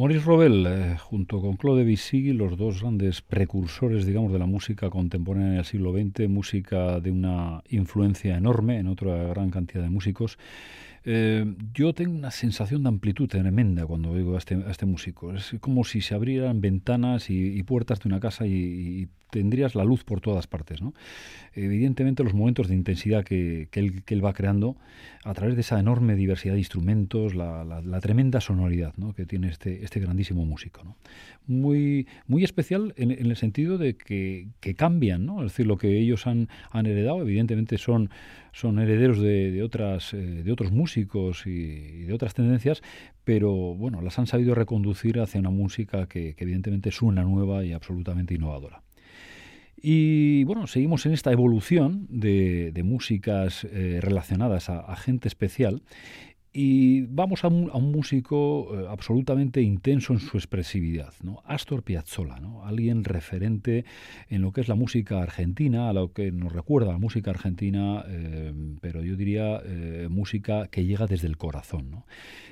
Maurice 0.09 0.25
Robel, 0.25 0.66
eh, 0.66 0.97
junto 0.99 1.38
con 1.38 1.59
Claude 1.59 1.85
Debussy, 1.85 2.33
los 2.33 2.57
dos 2.57 2.81
grandes 2.81 3.21
precursores, 3.21 4.07
digamos, 4.07 4.33
de 4.33 4.38
la 4.38 4.47
música 4.47 4.88
contemporánea 4.88 5.57
del 5.57 5.66
siglo 5.66 5.92
XX, 5.92 6.31
música 6.31 6.99
de 6.99 7.11
una 7.11 7.62
influencia 7.68 8.38
enorme 8.38 8.79
en 8.79 8.87
otra 8.87 9.25
gran 9.25 9.51
cantidad 9.51 9.83
de 9.83 9.90
músicos. 9.90 10.38
Eh, 11.05 11.45
yo 11.73 11.93
tengo 11.95 12.15
una 12.15 12.31
sensación 12.31 12.83
de 12.83 12.89
amplitud 12.89 13.29
tremenda 13.29 13.87
cuando 13.87 14.11
oigo 14.11 14.35
a 14.35 14.39
este, 14.39 14.59
este 14.69 14.87
músico. 14.87 15.35
Es 15.35 15.55
como 15.61 15.85
si 15.85 16.01
se 16.01 16.15
abrieran 16.15 16.61
ventanas 16.61 17.31
y, 17.31 17.63
puertas 17.63 18.01
de 18.01 18.09
una 18.09 18.21
casa 18.21 18.47
y, 18.47 19.09
tendrías 19.31 19.75
la 19.75 19.85
luz 19.85 20.05
por 20.05 20.23
todas 20.23 20.47
partes. 20.47 20.81
¿no? 20.81 20.95
Evidentemente 21.55 22.25
los 22.25 22.33
momentos 22.33 22.67
de 22.67 22.75
intensidad 22.75 23.25
que, 23.25 23.69
él, 23.73 24.25
va 24.25 24.33
creando 24.33 24.77
a 25.23 25.35
través 25.35 25.55
de 25.55 25.61
esa 25.61 25.79
enorme 25.79 26.17
diversidad 26.17 26.55
de 26.55 26.61
instrumentos, 26.61 27.35
la, 27.35 28.01
tremenda 28.01 28.41
sonoridad 28.41 28.95
que 29.15 29.27
tiene 29.27 29.49
este, 29.49 29.85
este 29.85 30.01
grandísimo 30.01 30.47
músico. 30.47 30.83
¿no? 30.83 30.97
Muy, 31.47 32.07
muy 32.27 32.43
especial 32.43 32.95
en, 32.97 33.11
el 33.11 33.37
sentido 33.37 33.77
de 33.77 33.97
que, 33.99 34.49
cambian, 34.77 35.27
¿no? 35.27 35.45
es 35.45 35.53
decir, 35.53 35.67
lo 35.67 35.77
que 35.77 35.99
ellos 35.99 36.27
han, 36.27 36.49
han 36.71 36.87
heredado, 36.87 37.21
evidentemente 37.21 37.77
son, 37.77 38.09
son 38.59 38.81
herederos 38.81 39.21
de, 39.21 39.62
otras, 39.62 40.12
eh, 40.14 40.16
de 40.16 40.51
otros 40.51 40.73
músicos 40.73 41.47
y, 41.47 42.03
de 42.03 42.12
otras 42.12 42.35
tendencias, 42.35 42.83
pero 43.23 43.53
bueno, 43.53 44.03
las 44.03 44.18
han 44.18 44.27
sabido 44.27 44.57
reconducir 44.57 45.21
hacia 45.21 45.38
una 45.38 45.51
música 45.51 46.09
que, 46.09 46.35
evidentemente 46.37 46.88
es 46.88 47.01
una 47.01 47.23
nueva 47.23 47.64
y 47.64 47.73
absolutamente 47.73 48.35
innovadora. 48.35 48.83
Y 49.81 50.42
bueno, 50.42 50.66
seguimos 50.66 51.07
en 51.07 51.12
esta 51.12 51.31
evolución 51.31 52.09
de, 52.11 52.73
músicas 52.85 53.64
eh, 53.71 54.01
relacionadas 54.03 54.71
a, 54.71 54.97
gente 54.97 55.29
especial 55.29 55.83
y 56.53 57.03
vamos 57.03 57.45
a 57.45 57.49
un, 57.49 57.93
músico 57.93 58.69
eh, 58.73 58.87
absolutamente 58.89 59.61
intenso 59.63 60.13
en 60.13 60.21
su 60.21 60.37
expresividad, 60.37 61.13
¿no? 61.23 61.43
Astor 61.45 61.83
Piazzolla, 61.83 62.39
alguien 62.65 63.05
referente 63.05 63.85
en 64.29 64.43
lo 64.43 64.53
que 64.53 64.61
es 64.61 64.69
la 64.69 64.75
música 64.75 65.23
argentina, 65.23 65.89
a 65.89 65.93
lo 65.93 66.13
que 66.13 66.33
nos 66.33 66.53
recuerda 66.53 66.93
la 66.93 66.99
música 66.99 67.31
argentina, 67.31 68.05
eh, 68.09 68.53
pero 68.81 69.03
yo 69.03 69.17
diría 69.17 69.63
música 70.09 70.69
que 70.69 70.85
llega 70.85 71.07
desde 71.07 71.27
el 71.27 71.37
corazón. 71.37 72.05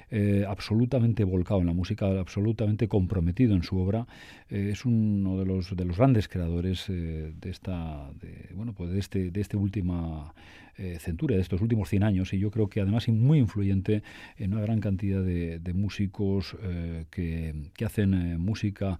Eh, 0.08 0.44
absolutamente 0.46 1.24
volcado 1.24 1.60
en 1.60 1.66
la 1.66 1.72
música, 1.72 2.06
absolutamente 2.06 2.86
comprometido 2.86 3.56
en 3.56 3.64
su 3.64 3.76
obra. 3.78 4.06
Eh, 4.48 4.70
es 4.72 4.84
uno 4.84 5.36
de 5.36 5.44
los, 5.44 5.76
de 5.76 5.84
los 5.84 5.96
grandes 5.96 6.28
creadores 6.28 6.88
eh, 6.88 7.32
de 7.36 7.50
esta, 7.50 8.08
de, 8.20 8.50
bueno, 8.54 8.72
pues 8.72 8.92
de 8.92 9.00
este, 9.00 9.30
de 9.32 9.40
este 9.40 9.56
última 9.56 10.32
centuria, 11.00 11.36
de 11.36 11.42
estos 11.42 11.60
últimos 11.60 11.88
100 11.88 12.02
años, 12.02 12.32
y 12.32 12.38
yo 12.38 12.50
creo 12.50 12.68
que 12.68 12.80
además 12.80 13.08
es 13.08 13.14
muy 13.14 13.38
influyente 13.38 14.02
en 14.36 14.52
una 14.52 14.62
gran 14.62 14.80
cantidad 14.80 15.22
de, 15.22 15.72
músicos 15.74 16.56
que, 17.10 17.54
que, 17.74 17.84
hacen 17.84 18.40
música, 18.40 18.98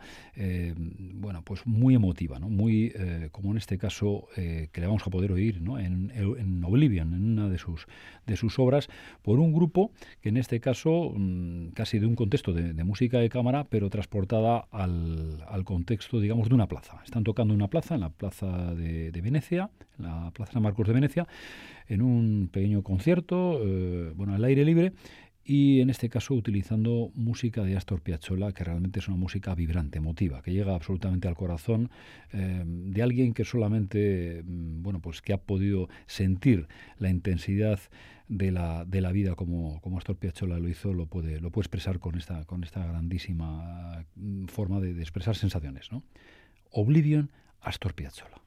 bueno, 1.15 1.43
pues 1.43 1.67
muy 1.67 1.95
emotiva, 1.95 2.39
¿no? 2.39 2.49
muy, 2.49 2.93
como 3.33 3.51
en 3.51 3.59
este 3.59 3.79
caso, 3.79 4.29
que 4.35 4.81
le 4.81 4.87
vamos 4.87 5.07
a 5.07 5.11
poder 5.11 5.33
oír 5.33 5.61
¿no? 5.61 5.79
en, 5.79 6.65
Oblivion, 6.65 7.15
en 7.15 7.25
una 7.25 7.49
de 7.49 7.59
sus, 7.59 7.87
de 8.27 8.37
sus 8.37 8.59
obras, 8.59 8.89
por 9.23 9.39
un 9.39 9.53
grupo 9.53 9.93
que 10.21 10.31
en 10.31 10.37
este 10.37 10.61
caso 10.61 11.15
Mm, 11.17 11.69
casi 11.75 11.99
de 11.99 12.07
un 12.07 12.15
contexto 12.15 12.53
de, 12.53 12.85
música 12.85 13.19
de 13.19 13.29
cámara, 13.29 13.65
pero 13.65 13.91
transportada 13.91 14.67
al, 14.71 15.65
contexto, 15.65 16.21
digamos, 16.21 16.49
de 16.49 16.55
una 16.55 16.67
plaza. 16.67 17.01
Están 17.05 17.25
tocando 17.25 17.55
en 17.55 17.61
una 17.61 17.69
plaza, 17.69 17.95
en 17.95 18.01
la 18.01 18.11
plaza 18.11 18.75
de, 18.75 19.11
Venecia, 19.23 19.71
en 19.99 20.05
la 20.05 20.31
plaza 20.33 20.53
San 20.53 20.63
Marcos 20.63 20.87
de 20.87 20.93
Venecia, 20.93 21.27
en 21.89 22.03
un 22.03 22.49
pequeño 22.53 22.83
concierto, 22.83 23.61
eh, 23.63 24.13
bueno, 24.15 24.35
al 24.35 24.45
aire 24.45 24.65
libre, 24.65 24.93
y 25.49 25.81
en 25.81 25.91
este 25.91 26.09
caso 26.09 26.35
utilizando 26.35 27.13
música 27.15 27.63
de 27.63 27.77
Astor 27.77 28.01
Piazzolla, 28.01 28.51
que 28.51 28.65
realmente 28.65 28.99
es 28.99 29.07
una 29.07 29.17
música 29.17 29.55
vibrante, 29.55 29.99
emotiva, 29.99 30.43
que 30.43 30.53
llega 30.53 30.75
absolutamente 30.75 31.29
al 31.29 31.37
corazón 31.37 31.91
eh, 32.33 32.65
de 32.67 33.03
alguien 33.03 33.33
que 33.33 33.45
solamente, 33.45 34.43
mm, 34.45 34.83
bueno, 34.83 35.01
pues 35.01 35.23
que 35.23 35.33
ha 35.33 35.39
podido 35.39 35.89
sentir 36.07 36.67
la 36.99 37.11
intensidad 37.11 37.79
de 38.27 38.51
la, 38.51 38.85
de 38.85 39.01
la 39.01 39.13
vida 39.13 39.37
como, 39.37 39.81
como 39.83 39.99
Astor 39.99 40.17
Piazzolla 40.17 40.59
lo 40.59 40.69
hizo, 40.69 40.93
lo 40.93 41.07
puede, 41.07 41.41
lo 41.41 41.53
puede 41.53 41.63
expresar 41.63 42.01
con 42.01 42.17
esta, 42.17 42.45
con 42.45 42.65
esta 42.65 42.85
grandísima 42.85 44.05
mm, 44.17 44.47
forma 44.47 44.81
de, 44.81 44.95
de 44.95 45.03
expresar 45.03 45.37
sensaciones. 45.37 45.93
¿no? 45.93 46.03
Oblivion, 46.73 47.31
Astor 47.61 47.95
Piazzolla. 47.95 48.43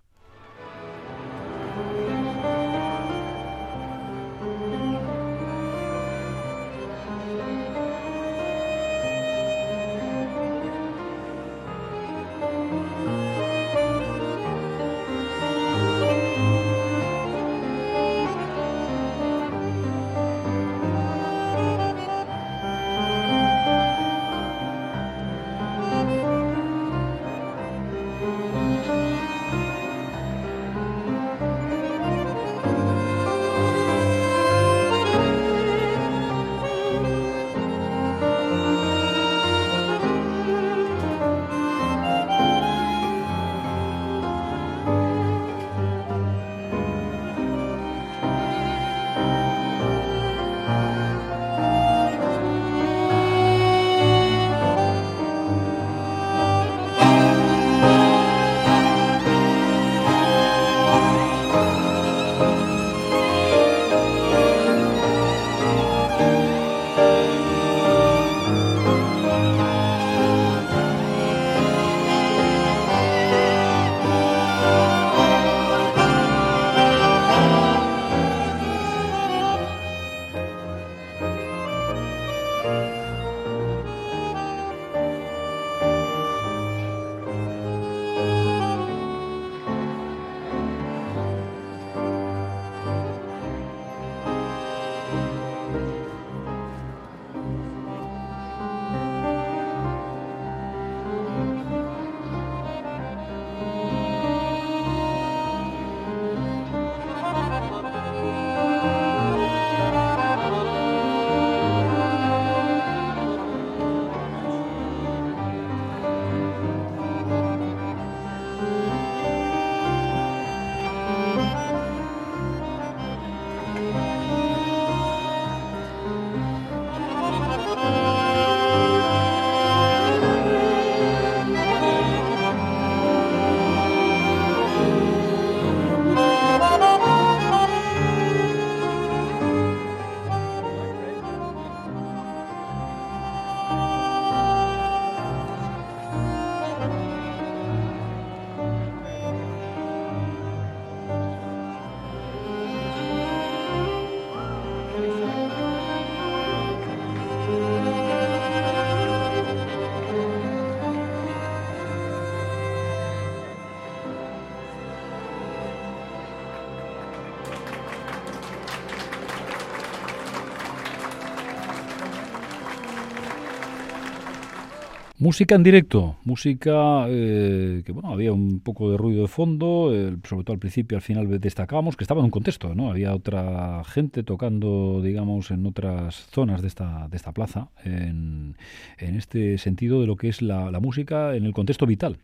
Música 175.29 175.53
en 175.53 175.61
directo, 175.61 176.15
música 176.23 177.05
eh, 177.07 177.83
que 177.85 177.91
bueno, 177.91 178.11
había 178.11 178.33
un 178.33 178.61
poco 178.61 178.89
de 178.89 178.97
ruido 178.97 179.21
de 179.21 179.27
fondo, 179.27 179.91
sobre 180.27 180.43
todo 180.43 180.53
al 180.53 180.59
principio 180.59 180.97
al 180.97 181.03
final 181.03 181.39
destacábamos 181.39 181.95
que 181.95 182.03
estaba 182.03 182.21
en 182.21 182.25
un 182.25 182.31
contexto, 182.31 182.73
¿no? 182.73 182.89
Había 182.89 183.13
otra 183.13 183.83
gente 183.83 184.23
tocando, 184.23 185.01
digamos, 185.03 185.51
en 185.51 185.67
otras 185.67 186.15
zonas 186.31 186.63
de 186.63 186.67
esta, 186.69 187.07
de 187.09 187.15
esta 187.15 187.31
plaza, 187.31 187.69
en, 187.83 188.57
en 188.97 189.15
este 189.17 189.59
sentido 189.59 190.01
de 190.01 190.07
lo 190.07 190.15
que 190.15 190.29
es 190.29 190.41
la, 190.41 190.71
la, 190.71 190.79
música 190.79 191.35
en 191.35 191.45
el 191.45 191.53
contexto 191.53 191.85
vital. 191.85 192.17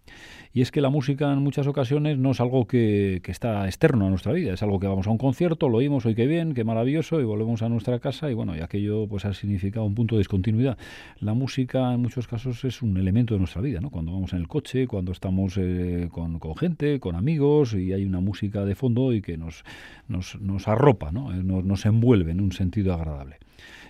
Y 0.51 0.61
es 0.61 0.71
que 0.71 0.81
la 0.81 0.89
música 0.89 1.31
en 1.31 1.39
muchas 1.39 1.67
ocasiones 1.67 2.17
no 2.17 2.31
es 2.31 2.39
algo 2.39 2.65
que, 2.65 3.19
que 3.23 3.31
está 3.31 3.67
externo 3.67 4.07
a 4.07 4.09
nuestra 4.09 4.31
vida, 4.31 4.53
es 4.53 4.63
algo 4.63 4.79
que 4.79 4.87
vamos 4.87 5.05
a 5.05 5.11
un 5.11 5.19
concierto, 5.19 5.69
lo 5.69 5.77
oímos, 5.77 6.07
hoy 6.07 6.15
qué 6.15 6.25
bien, 6.25 6.55
qué 6.55 6.63
maravilloso, 6.63 7.21
y 7.21 7.23
volvemos 7.23 7.61
a 7.61 7.69
nuestra 7.69 7.99
casa 7.99 8.31
y 8.31 8.33
bueno, 8.33 8.55
y 8.55 8.61
aquello 8.61 9.05
pues 9.07 9.25
ha 9.25 9.33
significado 9.35 9.85
un 9.85 9.93
punto 9.93 10.15
de 10.15 10.21
discontinuidad. 10.21 10.79
La 11.19 11.35
música 11.35 11.93
en 11.93 12.01
muchos 12.01 12.27
casos 12.27 12.65
es 12.65 12.81
un 12.81 12.94
elemento 12.97 13.33
de 13.33 13.39
nuestra 13.39 13.61
vida, 13.61 13.81
¿no? 13.81 13.89
Cuando 13.89 14.11
vamos 14.11 14.33
en 14.33 14.39
el 14.39 14.47
coche, 14.47 14.87
cuando 14.87 15.11
estamos 15.11 15.55
eh, 15.57 16.09
con, 16.11 16.39
gente, 16.57 16.99
con 16.99 17.15
amigos 17.15 17.73
y 17.73 17.93
hay 17.93 18.05
una 18.05 18.19
música 18.19 18.65
de 18.65 18.75
fondo 18.75 19.13
y 19.13 19.21
que 19.21 19.37
nos, 19.37 19.63
nos, 20.07 20.39
nos 20.41 20.67
arropa, 20.67 21.11
¿no? 21.11 21.33
Eh, 21.33 21.43
nos, 21.43 21.63
nos 21.63 21.85
envuelve 21.85 22.31
en 22.31 22.41
un 22.41 22.51
sentido 22.51 22.93
agradable. 22.93 23.37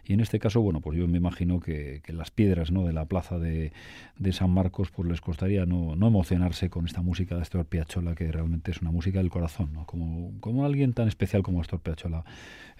Y 0.07 0.13
en 0.13 0.19
este 0.19 0.39
caso, 0.39 0.61
bueno, 0.61 0.81
pues 0.81 0.99
yo 0.99 1.07
me 1.07 1.17
imagino 1.17 1.59
que, 1.59 2.01
las 2.07 2.29
piedras 2.29 2.71
¿no? 2.71 2.85
de 2.85 2.93
la 2.93 3.05
plaza 3.05 3.39
de, 3.39 3.71
de, 4.19 4.33
San 4.33 4.51
Marcos 4.51 4.91
pues 4.91 5.09
les 5.09 5.19
costaría 5.19 5.65
no, 5.65 5.95
no, 5.95 6.07
emocionarse 6.07 6.69
con 6.69 6.85
esta 6.85 7.01
música 7.01 7.35
de 7.35 7.41
Astor 7.41 7.65
Piazzolla, 7.65 8.13
que 8.13 8.31
realmente 8.31 8.71
es 8.71 8.81
una 8.81 8.91
música 8.91 9.17
del 9.17 9.31
corazón, 9.31 9.73
¿no? 9.73 9.85
como, 9.85 10.31
como 10.41 10.63
alguien 10.63 10.93
tan 10.93 11.07
especial 11.07 11.41
como 11.41 11.59
Astor 11.59 11.79
Piazzolla 11.79 12.23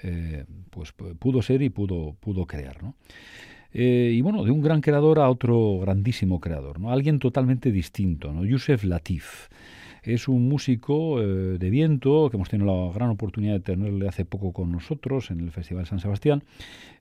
eh, 0.04 0.46
pues 0.70 0.92
pudo 0.92 1.42
ser 1.42 1.64
y 1.64 1.70
pudo, 1.70 2.16
pudo 2.20 2.46
crear. 2.46 2.84
¿no? 2.84 2.96
Eh, 3.78 4.14
y 4.14 4.22
bueno, 4.22 4.46
de 4.46 4.52
un 4.52 4.62
gran 4.62 4.80
creador 4.80 5.20
a 5.20 5.30
otro 5.30 5.80
grandísimo 5.82 6.40
creador, 6.40 6.80
¿no? 6.80 6.92
Alguien 6.92 7.20
totalmente 7.20 7.74
distinto, 7.74 8.32
¿no? 8.32 8.46
Yusef 8.46 8.86
Latif. 8.86 9.50
Es 10.06 10.28
un 10.28 10.48
músico 10.48 11.22
eh, 11.22 11.58
de 11.58 11.70
viento 11.70 12.30
que 12.30 12.38
hemos 12.38 12.50
tenido 12.50 12.88
la 12.88 12.94
gran 12.94 13.10
oportunidad 13.10 13.54
de 13.54 13.60
tenerle 13.60 14.08
hace 14.08 14.24
poco 14.24 14.54
con 14.54 14.72
nosotros 14.72 15.32
en 15.32 15.39
el 15.39 15.52
Festival 15.52 15.86
San 15.86 16.00
Sebastián. 16.00 16.44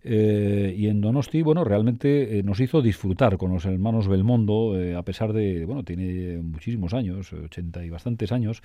Eh, 0.03 0.75
y 0.77 0.89
en 0.89 1.01
Donosti, 1.01 1.43
bueno, 1.43 1.65
realmente 1.65 2.43
nos 2.45 2.61
hizo 2.61 2.83
disfrutar 2.83 3.37
con 3.37 3.53
los 3.53 3.65
hermanos 3.65 4.09
Belmondo, 4.09 4.75
a 4.97 5.03
pesar 5.03 5.33
de, 5.33 5.65
bueno, 5.65 5.83
tiene 5.83 6.39
muchísimos 6.39 6.93
años, 6.93 7.33
80 7.33 7.85
y 7.85 7.91
bastantes 7.91 8.31
años, 8.33 8.63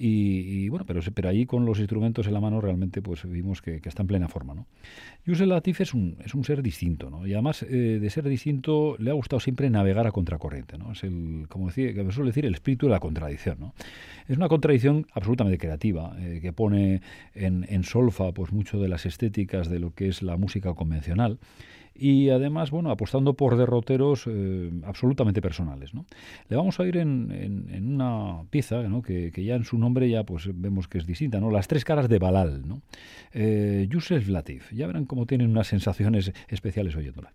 y, 0.00 0.68
bueno, 0.68 0.84
pero, 0.86 1.00
pero 1.12 1.28
ahí 1.28 1.44
con 1.44 1.64
los 1.64 1.78
instrumentos 1.78 2.26
en 2.26 2.34
la 2.34 2.40
mano 2.40 2.60
realmente 2.60 3.02
pues 3.02 3.28
vimos 3.28 3.60
que, 3.60 3.80
está 3.84 4.02
en 4.02 4.06
plena 4.06 4.28
forma, 4.28 4.54
¿no? 4.54 4.66
Yusef 5.26 5.46
Latif 5.46 5.80
es 5.80 5.94
un, 5.94 6.16
es 6.24 6.34
un 6.34 6.44
ser 6.44 6.62
distinto, 6.62 7.10
¿no? 7.10 7.26
Y 7.26 7.32
además 7.32 7.64
eh, 7.64 7.98
de 8.00 8.10
ser 8.10 8.28
distinto 8.28 8.96
le 8.98 9.10
ha 9.10 9.14
gustado 9.14 9.40
siempre 9.40 9.68
navegar 9.70 10.06
a 10.06 10.12
contracorriente, 10.12 10.78
¿no? 10.78 10.92
Es 10.92 11.02
el, 11.02 11.46
como 11.48 11.66
decía, 11.68 11.92
que 11.92 12.12
suele 12.12 12.30
decir, 12.30 12.46
el 12.46 12.54
espíritu 12.54 12.86
de 12.86 12.92
la 12.92 13.00
contradicción, 13.00 13.56
¿no? 13.58 13.67
Es 14.26 14.36
una 14.36 14.48
contradicción 14.48 15.06
absolutamente 15.12 15.58
creativa, 15.58 16.14
eh, 16.20 16.40
que 16.42 16.52
pone 16.52 17.00
en, 17.34 17.66
en 17.68 17.84
solfa 17.84 18.32
pues 18.32 18.52
mucho 18.52 18.78
de 18.78 18.88
las 18.88 19.06
estéticas 19.06 19.68
de 19.68 19.78
lo 19.78 19.94
que 19.94 20.08
es 20.08 20.22
la 20.22 20.36
música 20.36 20.74
convencional 20.74 21.38
y 21.98 22.30
además, 22.30 22.70
bueno, 22.70 22.90
apostando 22.90 23.34
por 23.34 23.56
derroteros 23.56 24.24
eh, 24.26 24.70
absolutamente 24.84 25.42
personales. 25.42 25.94
¿no? 25.94 26.06
Le 26.48 26.56
vamos 26.56 26.78
a 26.78 26.86
ir 26.86 26.96
en, 26.96 27.32
en, 27.32 27.94
una 27.94 28.44
pieza 28.50 28.84
que, 29.04 29.32
que, 29.32 29.44
ya 29.44 29.56
en 29.56 29.64
su 29.64 29.78
nombre 29.78 30.08
ya 30.08 30.24
pues 30.24 30.48
vemos 30.54 30.86
que 30.86 30.98
es 30.98 31.06
distinta, 31.06 31.40
¿no? 31.40 31.50
Las 31.50 31.66
tres 31.66 31.84
caras 31.84 32.08
de 32.08 32.18
Balal, 32.18 32.66
¿no? 32.66 32.82
Eh, 33.32 33.86
Yusef 33.90 34.28
Latif. 34.28 34.72
Ya 34.72 34.86
verán 34.86 35.06
cómo 35.06 35.26
tienen 35.26 35.50
unas 35.50 35.66
sensaciones 35.66 36.32
especiales 36.48 36.94
oyéndola. 36.94 37.32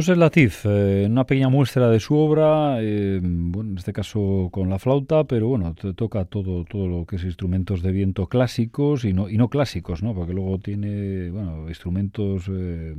José 0.00 0.16
Latif, 0.16 0.64
eh, 0.64 1.06
una 1.10 1.26
pequeña 1.26 1.50
muestra 1.50 1.90
de 1.90 2.00
su 2.00 2.16
obra, 2.16 2.78
eh, 2.80 3.20
bueno, 3.22 3.72
en 3.72 3.76
este 3.76 3.92
caso 3.92 4.48
con 4.50 4.70
la 4.70 4.78
flauta, 4.78 5.24
pero 5.24 5.48
bueno, 5.48 5.74
te 5.74 5.92
toca 5.92 6.24
todo, 6.24 6.64
todo 6.64 6.88
lo 6.88 7.04
que 7.04 7.16
es 7.16 7.24
instrumentos 7.24 7.82
de 7.82 7.92
viento 7.92 8.26
clásicos 8.26 9.04
y 9.04 9.12
no, 9.12 9.28
y 9.28 9.36
no 9.36 9.50
clásicos, 9.50 10.02
¿no? 10.02 10.14
Porque 10.14 10.32
luego 10.32 10.58
tiene, 10.58 11.30
bueno, 11.30 11.68
instrumentos 11.68 12.50
eh, 12.50 12.94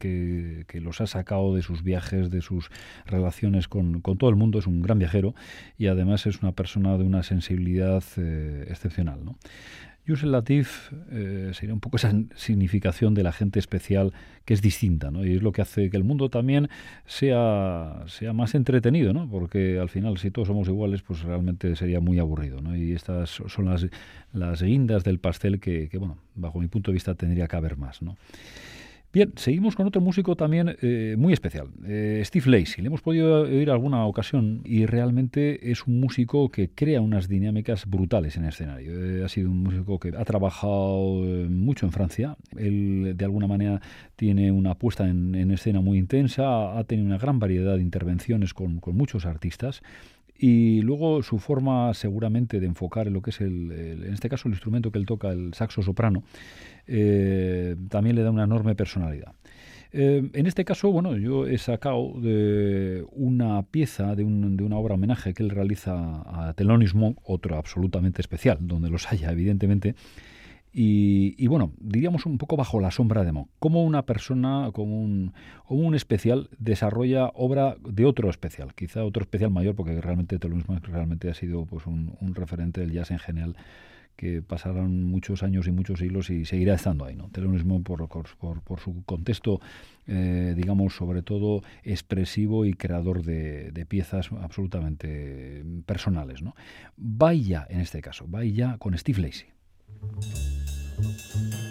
que, 0.00 0.64
que, 0.66 0.80
los 0.80 1.00
ha 1.00 1.06
sacado 1.06 1.54
de 1.54 1.62
sus 1.62 1.84
viajes, 1.84 2.28
de 2.28 2.40
sus 2.40 2.70
relaciones 3.06 3.68
con, 3.68 4.00
con, 4.00 4.18
todo 4.18 4.28
el 4.28 4.34
mundo, 4.34 4.58
es 4.58 4.66
un 4.66 4.82
gran 4.82 4.98
viajero 4.98 5.36
y 5.78 5.86
además 5.86 6.26
es 6.26 6.42
una 6.42 6.50
persona 6.50 6.98
de 6.98 7.04
una 7.04 7.22
sensibilidad 7.22 8.02
excepcional, 8.68 9.24
¿no? 9.24 9.36
Yusef 10.06 10.28
Latif 10.28 10.92
eh, 11.10 11.50
sería 11.52 11.74
un 11.74 11.80
poco 11.80 11.96
esa 11.96 12.12
significación 12.36 13.14
de 13.14 13.24
la 13.24 13.32
gente 13.32 13.58
especial 13.58 14.12
que 14.44 14.54
es 14.54 14.62
distinta, 14.62 15.10
¿no? 15.10 15.26
Y 15.26 15.34
es 15.34 15.42
lo 15.42 15.50
que 15.50 15.62
hace 15.62 15.90
que 15.90 15.96
el 15.96 16.04
mundo 16.04 16.30
también 16.30 16.68
sea, 17.06 18.04
sea 18.06 18.32
más 18.32 18.54
entretenido, 18.54 19.12
¿no? 19.12 19.28
Porque 19.28 19.80
al 19.80 19.88
final, 19.88 20.16
si 20.18 20.30
todos 20.30 20.46
somos 20.46 20.68
iguales, 20.68 21.02
pues 21.02 21.22
realmente 21.22 21.74
sería 21.74 22.00
muy 22.00 22.20
aburrido, 22.20 22.60
¿no? 22.60 22.76
Y 22.76 22.92
estas 22.92 23.30
son 23.30 23.64
las, 23.64 23.86
las 24.32 24.62
guindas 24.62 25.02
del 25.02 25.18
pastel 25.18 25.58
que, 25.58 25.88
que, 25.88 25.98
bueno, 25.98 26.18
bajo 26.36 26.60
mi 26.60 26.68
punto 26.68 26.92
de 26.92 26.94
vista 26.94 27.14
tendría 27.14 27.48
que 27.48 27.56
haber 27.56 27.76
más, 27.76 28.00
¿no? 28.00 28.16
Bien, 29.16 29.32
seguimos 29.36 29.74
con 29.74 29.86
otro 29.86 30.02
músico 30.02 30.36
también 30.36 30.76
eh, 30.82 31.14
muy 31.16 31.32
especial, 31.32 31.68
eh, 31.86 32.20
Steve 32.22 32.50
Lacey. 32.50 32.82
Le 32.82 32.88
hemos 32.88 33.00
podido 33.00 33.44
oír 33.44 33.70
alguna 33.70 34.04
ocasión 34.04 34.60
y 34.62 34.84
realmente 34.84 35.70
es 35.70 35.86
un 35.86 36.00
músico 36.00 36.50
que 36.50 36.68
crea 36.68 37.00
unas 37.00 37.26
dinámicas 37.26 37.86
brutales 37.86 38.36
en 38.36 38.44
escenario. 38.44 38.92
Eh, 38.92 39.24
ha 39.24 39.28
sido 39.30 39.50
un 39.50 39.62
músico 39.62 39.98
que 39.98 40.08
ha 40.14 40.24
trabajado 40.26 41.22
mucho 41.48 41.86
en 41.86 41.92
Francia. 41.92 42.36
Él, 42.58 43.14
de 43.16 43.24
alguna 43.24 43.46
manera, 43.46 43.80
tiene 44.16 44.52
una 44.52 44.74
puesta 44.74 45.08
en, 45.08 45.50
escena 45.50 45.80
muy 45.80 45.96
intensa, 45.96 46.78
ha 46.78 46.84
tenido 46.84 47.06
una 47.06 47.16
gran 47.16 47.38
variedad 47.38 47.76
de 47.76 47.82
intervenciones 47.82 48.52
con, 48.52 48.82
muchos 48.84 49.24
artistas. 49.24 49.80
Y 50.38 50.82
luego 50.82 51.22
su 51.22 51.38
forma 51.38 51.94
seguramente 51.94 52.60
de 52.60 52.66
enfocar 52.66 53.06
en 53.06 53.14
lo 53.14 53.22
que 53.22 53.30
es 53.30 53.40
el, 53.40 53.72
en 53.72 54.12
este 54.12 54.28
caso 54.28 54.48
el 54.48 54.54
instrumento 54.54 54.90
que 54.90 54.98
él 54.98 55.06
toca, 55.06 55.30
el 55.30 55.54
saxo 55.54 55.82
soprano, 55.82 56.22
eh, 56.86 57.76
también 57.88 58.16
le 58.16 58.22
da 58.22 58.30
una 58.30 58.44
enorme 58.44 58.74
personalidad. 58.74 59.32
Eh, 59.92 60.28
en 60.32 60.46
este 60.46 60.64
caso, 60.64 60.90
bueno, 60.90 61.16
yo 61.16 61.46
he 61.46 61.58
sacado 61.58 62.20
de 62.20 63.04
una 63.12 63.62
pieza 63.62 64.14
de, 64.14 64.24
una 64.24 64.76
obra 64.76 64.94
homenaje 64.94 65.32
que 65.32 65.42
él 65.42 65.50
realiza 65.50 65.94
a 65.94 66.52
Thelonious 66.54 66.94
Monk, 66.94 67.18
otro 67.24 67.56
absolutamente 67.56 68.20
especial, 68.20 68.58
donde 68.60 68.90
los 68.90 69.10
haya, 69.10 69.32
evidentemente. 69.32 69.94
Y, 70.78 71.46
bueno, 71.46 71.72
diríamos 71.80 72.26
un 72.26 72.36
poco 72.36 72.58
bajo 72.58 72.80
la 72.80 72.90
sombra 72.90 73.24
de 73.24 73.32
Monk. 73.32 73.48
Como 73.58 73.82
una 73.82 74.04
persona, 74.04 74.68
como 74.74 75.00
un, 75.00 75.94
especial, 75.94 76.50
desarrolla 76.58 77.28
obra 77.32 77.76
de 77.80 78.04
otro 78.04 78.28
especial, 78.28 78.74
quizá 78.74 79.02
otro 79.02 79.22
especial 79.22 79.50
mayor, 79.50 79.74
porque 79.74 79.98
realmente 80.02 80.38
Thelonious 80.38 80.82
realmente 80.82 81.30
ha 81.30 81.34
sido 81.34 81.64
pues, 81.64 81.86
un, 81.86 82.14
referente 82.34 82.82
del 82.82 82.92
jazz 82.92 83.10
en 83.10 83.18
general 83.18 83.56
que 84.16 84.42
pasarán 84.42 85.04
muchos 85.04 85.42
años 85.42 85.66
y 85.66 85.70
muchos 85.70 85.98
siglos 85.98 86.28
y 86.28 86.44
seguirá 86.44 86.74
estando 86.74 87.06
ahí. 87.06 87.16
¿no? 87.16 87.30
Telonismo 87.30 87.82
por, 87.82 88.06
su 88.78 89.02
contexto, 89.06 89.62
eh, 90.06 90.52
digamos, 90.54 90.94
sobre 90.94 91.22
todo 91.22 91.62
expresivo 91.84 92.66
y 92.66 92.74
creador 92.74 93.22
de, 93.22 93.70
de, 93.72 93.86
piezas 93.86 94.28
absolutamente 94.42 95.64
personales. 95.86 96.42
¿no? 96.42 96.54
Vaya, 96.98 97.66
en 97.70 97.80
este 97.80 98.02
caso, 98.02 98.26
vaya 98.28 98.76
con 98.76 98.96
Steve 98.98 99.22
Lacey. 99.22 99.55
Música 99.88 101.66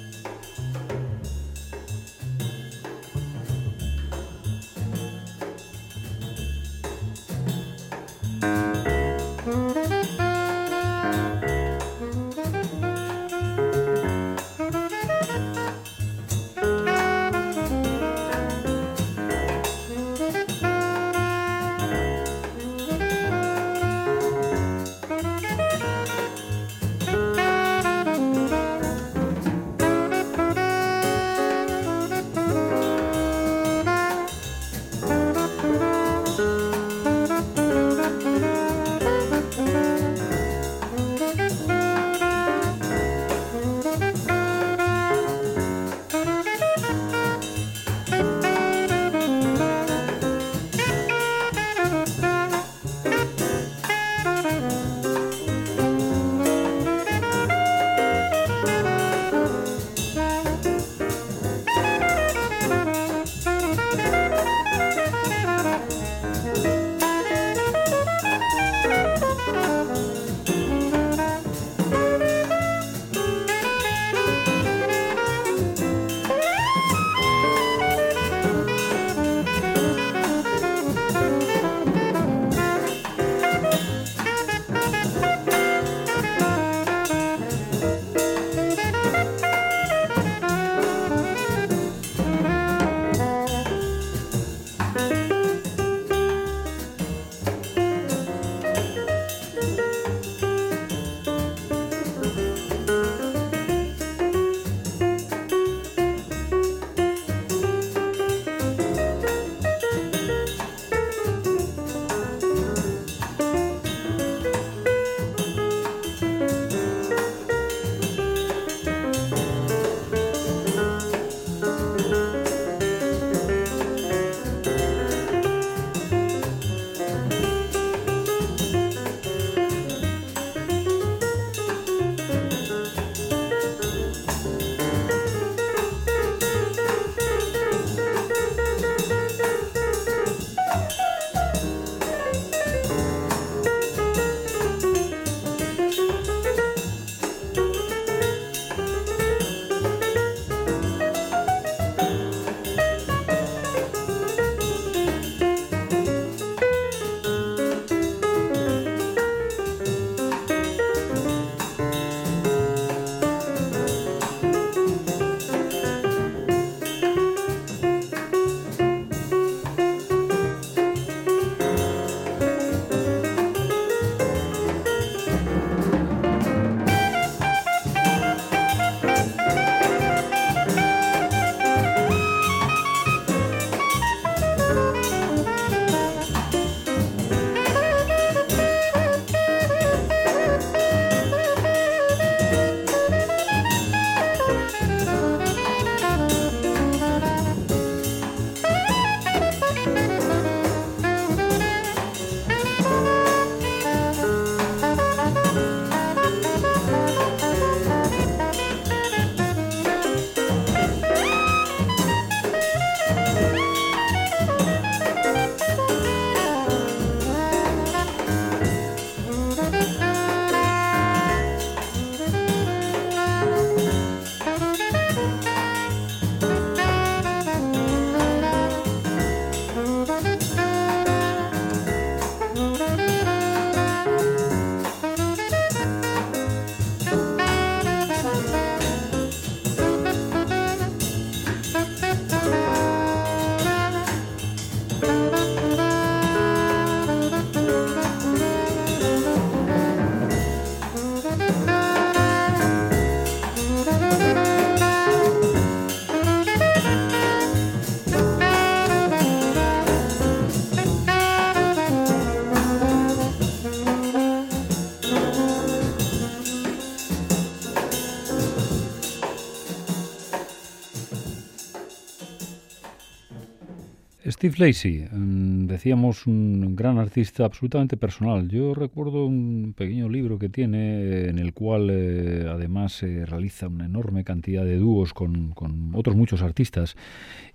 Steve 274.46 274.67
Lacey, 274.67 275.08
mm, 275.12 275.65
decíamos 275.65 276.27
un 276.27 276.75
gran 276.75 277.00
artista 277.00 277.46
absolutamente 277.46 277.98
personal. 277.98 278.48
Yo 278.48 278.75
recuerdo 278.75 279.25
un 279.25 279.73
pequeño 279.75 280.08
libro 280.08 280.37
que 280.37 280.50
tiene 280.50 281.29
en 281.29 281.39
el 281.39 281.52
cual 281.52 281.89
eh, 281.89 282.46
además 282.48 282.93
se 282.93 283.25
realiza 283.25 283.67
una 283.67 283.85
enorme 283.85 284.23
cantidad 284.23 284.63
de 284.63 284.77
dúos 284.77 285.15
con, 285.15 285.56
otros 285.96 286.15
muchos 286.15 286.43
artistas 286.43 286.96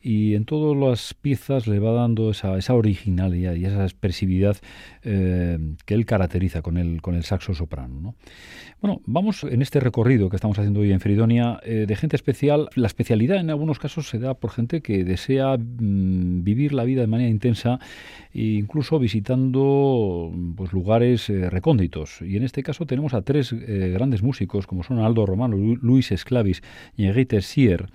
y 0.03 0.35
en 0.35 0.45
todas 0.45 0.77
las 0.77 1.15
piezas 1.15 1.67
le 1.67 1.79
va 1.79 1.93
dando 1.93 2.31
esa, 2.31 2.57
esa 2.57 2.75
originalidad 2.75 3.55
y 3.55 3.65
esa 3.67 3.83
expresividad 3.83 4.57
eh, 5.03 5.59
que 5.85 5.95
él 5.95 6.07
caracteriza 6.07 6.63
con 6.63 6.77
el, 6.79 7.03
con 7.03 7.15
el 7.15 7.25
saxo 7.25 7.55
soprano. 7.55 8.15
Bueno, 8.81 9.03
vamos 9.05 9.45
en 9.45 9.61
este 9.61 9.79
recorrido 9.79 10.31
que 10.31 10.37
estamos 10.37 10.59
haciendo 10.59 10.81
hoy 10.81 10.91
en 10.91 11.01
Fridonia 11.01 11.61
eh, 11.65 11.85
de 11.87 11.97
gente 11.97 12.17
especial. 12.17 12.71
La 12.77 12.87
especialidad 12.87 13.37
en 13.39 13.51
algunos 13.51 13.79
casos 13.79 14.09
se 14.09 14.19
da 14.19 14.33
por 14.33 14.51
gente 14.51 14.81
que 14.81 15.05
desea 15.05 15.59
mm, 15.59 16.43
vivir 16.45 16.73
la 16.73 16.85
vida 16.85 17.03
de 17.03 17.07
manera 17.07 17.29
intensa 17.29 17.79
e 18.33 18.59
incluso 18.59 18.99
visitando 18.99 20.33
pues, 20.57 20.73
lugares 20.73 21.29
eh, 21.31 21.51
recónditos. 21.51 22.23
Y 22.23 22.37
en 22.37 22.45
este 22.45 22.63
caso 22.63 22.87
tenemos 22.87 23.15
a 23.15 23.23
tres 23.23 23.53
eh, 23.53 23.91
grandes 23.93 24.23
músicos, 24.23 24.67
como 24.67 24.83
son 24.83 25.01
Aldo 25.01 25.27
Romano, 25.27 25.57
Luis 25.57 26.13
Esclavis 26.13 26.63
y 26.97 27.07
Enrique 27.07 27.43
Sier, 27.43 27.87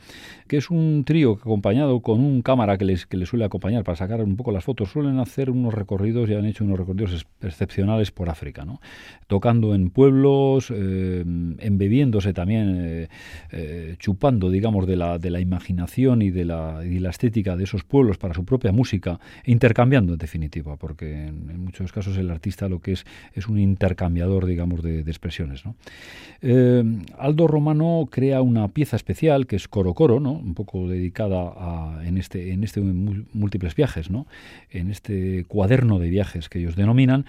que 0.48 0.58
es 0.58 0.70
un 0.70 1.04
trío 1.06 1.34
acompañado 1.34 2.02
con 2.02 2.20
un 2.20 2.42
cámara 2.42 2.78
que 2.78 2.86
les, 2.86 3.06
que 3.06 3.18
les 3.18 3.30
suele 3.30 3.46
acompañar 3.46 3.84
para 3.84 3.96
sacar 3.96 4.22
un 4.22 4.36
poco 4.36 4.52
las 4.52 4.64
fotos. 4.64 4.92
Suelen 4.92 5.20
hacer 5.20 5.50
unos 5.50 5.74
recorridos, 5.74 6.30
ya 6.30 6.38
han 6.38 6.46
hecho 6.46 6.64
unos 6.64 6.80
recorridos 6.80 7.26
excepcionales 7.42 8.12
por 8.12 8.30
África, 8.30 8.66
tocando 9.28 9.74
en 9.74 9.90
pueblos, 9.90 10.72
eh, 10.74 11.24
embebiéndose 11.60 12.34
también, 12.34 13.08
chupando, 14.00 14.50
digamos, 14.50 14.88
de 14.88 14.96
la, 14.96 15.18
de 15.18 15.30
la 15.30 15.40
imaginación 15.40 16.22
y 16.22 16.30
de 16.30 16.46
la, 16.46 16.82
y 16.86 17.00
la 17.00 17.10
estética 17.10 17.56
de 17.56 17.64
esos 17.64 17.84
pueblos 17.84 18.18
para 18.18 18.34
su 18.34 18.46
propia 18.46 18.72
música, 18.72 19.20
intercambiando 19.46 20.14
en 20.14 20.20
definitiva, 20.26 20.76
porque 20.78 21.28
en, 21.28 21.64
muchos 21.64 21.92
casos 21.92 22.18
el 22.18 22.30
artista 22.32 22.68
lo 22.68 22.80
que 22.80 22.94
es 22.94 23.06
es 23.34 23.48
un 23.48 23.60
intercambiador, 23.60 24.46
digamos, 24.46 24.82
de, 24.82 25.00
expresiones. 25.02 25.64
Eh, 26.42 26.84
Aldo 27.18 27.48
Romano 27.48 28.08
crea 28.12 28.42
una 28.42 28.68
pieza 28.68 28.96
especial 28.96 29.48
que 29.48 29.56
es 29.56 29.68
Coro 29.68 29.94
Coro, 29.94 30.20
¿no? 30.20 30.34
un 30.34 30.54
poco 30.54 30.88
dedicada 30.90 31.54
a, 31.56 32.02
en 32.06 32.18
este 32.18 32.52
en 32.52 32.64
este 32.64 32.82
múltiples 32.82 33.76
viajes, 33.76 34.10
¿no? 34.10 34.28
en 34.72 34.92
este 34.92 35.46
cuaderno 35.48 36.00
de 36.00 36.10
viajes 36.10 36.50
que 36.50 36.60
ellos 36.60 36.76
denominan, 36.76 37.26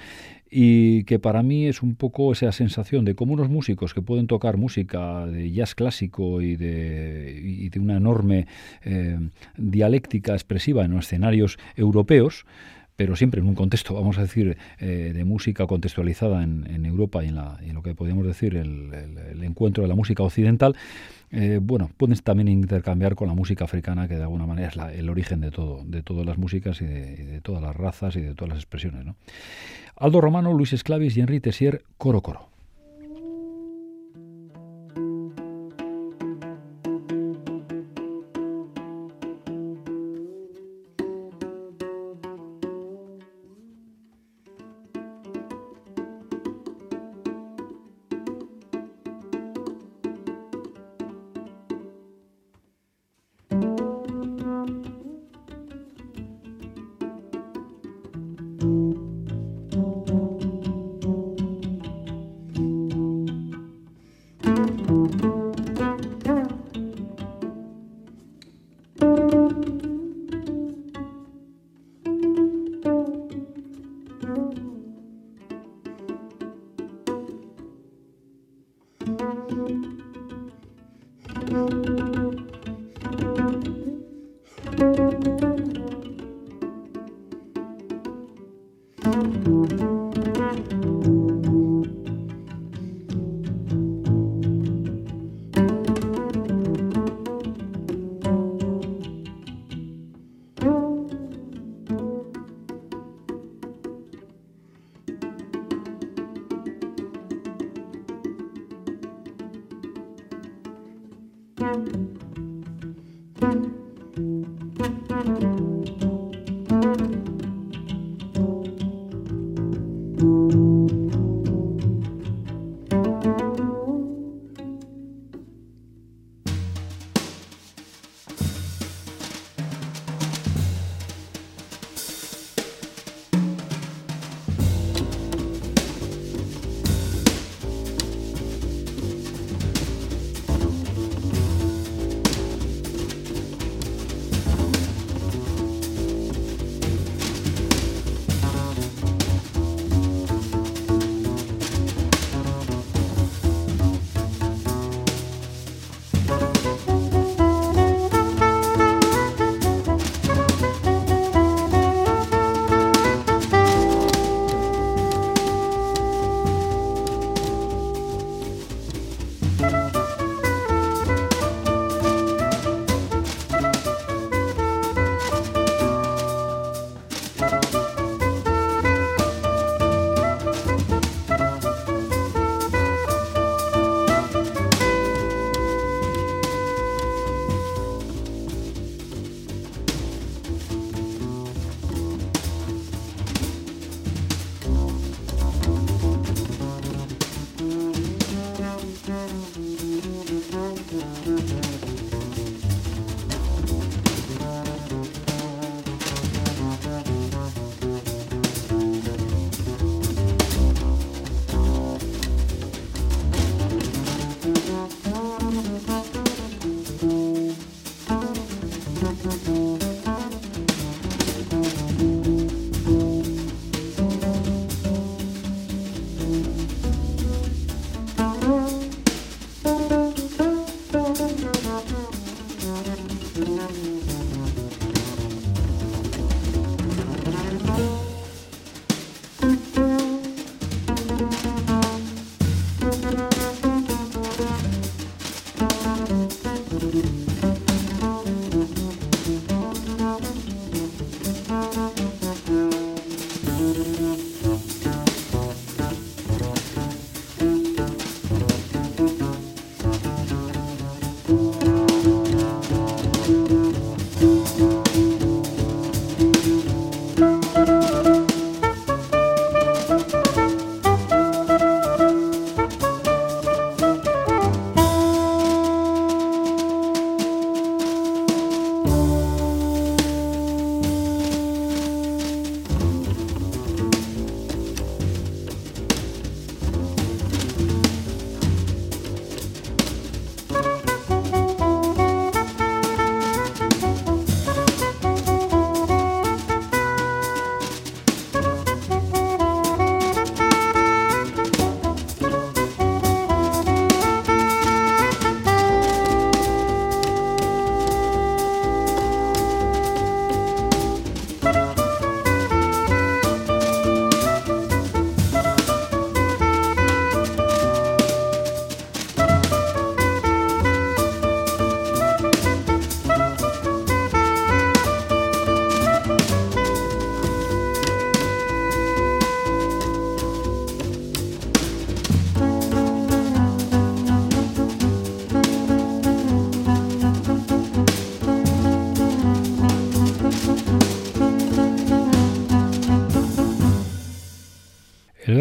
y 0.50 1.04
que 1.04 1.18
para 1.18 1.42
mí 1.42 1.66
es 1.66 1.82
un 1.82 1.96
poco 1.96 2.32
esa 2.32 2.52
sensación 2.52 3.04
de 3.04 3.14
cómo 3.14 3.34
unos 3.34 3.48
músicos 3.48 3.94
que 3.94 4.02
pueden 4.02 4.26
tocar 4.26 4.56
música 4.56 5.26
de 5.26 5.50
jazz 5.50 5.74
clásico 5.74 6.40
y 6.40 6.56
de, 6.56 7.68
de 7.70 7.80
una 7.80 7.96
enorme 7.96 8.46
eh, 8.82 9.18
dialéctica 9.56 10.32
expresiva 10.32 10.84
en 10.84 10.92
los 10.92 11.06
escenarios 11.06 11.58
europeos, 11.76 12.46
pero 12.96 13.14
siempre 13.14 13.40
en 13.40 13.46
un 13.46 13.54
contexto, 13.54 13.94
vamos 13.94 14.18
a 14.18 14.22
decir, 14.22 14.56
eh, 14.78 15.12
de 15.14 15.24
música 15.24 15.66
contextualizada 15.66 16.42
en, 16.42 16.86
Europa 16.86 17.22
y 17.22 17.28
en, 17.28 17.74
lo 17.74 17.82
que 17.82 17.94
podríamos 17.94 18.26
decir 18.26 18.56
el, 18.56 19.42
encuentro 19.42 19.82
de 19.82 19.88
la 19.88 19.94
música 19.94 20.22
occidental, 20.22 20.74
eh, 21.30 21.58
bueno, 21.60 21.90
pueden 21.96 22.16
también 22.18 22.48
intercambiar 22.48 23.14
con 23.14 23.28
la 23.28 23.34
música 23.34 23.64
africana, 23.64 24.08
que 24.08 24.14
de 24.14 24.22
alguna 24.22 24.46
manera 24.46 24.68
es 24.68 24.98
el 24.98 25.10
origen 25.10 25.40
de 25.40 25.50
todo, 25.50 25.84
de 25.84 26.02
todas 26.02 26.24
las 26.24 26.38
músicas 26.38 26.80
y 26.80 26.86
de, 26.86 27.40
todas 27.42 27.62
las 27.62 27.76
razas 27.76 28.16
y 28.16 28.20
de 28.20 28.34
todas 28.34 28.50
las 28.50 28.58
expresiones. 28.58 29.04
Aldo 29.96 30.20
Romano, 30.20 30.52
Luis 30.52 30.74
Esclavis 30.74 31.16
y 31.16 31.20
Henri 31.20 31.40
Tessier, 31.40 31.82
Coro 31.96 32.20
Coro. 32.20 32.55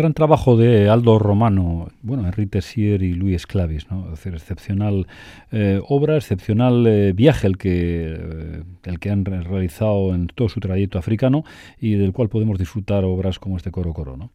Gran 0.05 0.13
trabajo 0.13 0.55
de 0.55 0.87
Aldo 0.87 1.17
Romano, 1.17 1.87
bueno, 2.03 2.27
Enrique 2.27 2.61
Sier 2.61 3.01
y 3.01 3.15
Luis 3.15 3.47
Clavis, 3.47 3.89
¿no? 3.89 4.13
Es 4.13 4.23
excepcional 4.27 5.07
eh, 5.51 5.81
obra, 5.87 6.15
excepcional 6.15 6.85
eh, 6.85 7.11
viaje 7.11 7.47
el 7.47 7.57
que, 7.57 8.15
eh, 8.15 8.63
el 8.83 8.99
que 8.99 9.09
han 9.09 9.25
realizado 9.25 10.13
en 10.13 10.27
todo 10.27 10.47
su 10.47 10.59
trayecto 10.59 10.99
africano 10.99 11.43
y 11.79 11.95
del 11.95 12.13
cual 12.13 12.29
podemos 12.29 12.59
disfrutar 12.59 13.03
obras 13.03 13.39
como 13.39 13.57
este 13.57 13.71
Coro 13.71 13.93
Coro, 13.93 14.15
¿no? 14.15 14.29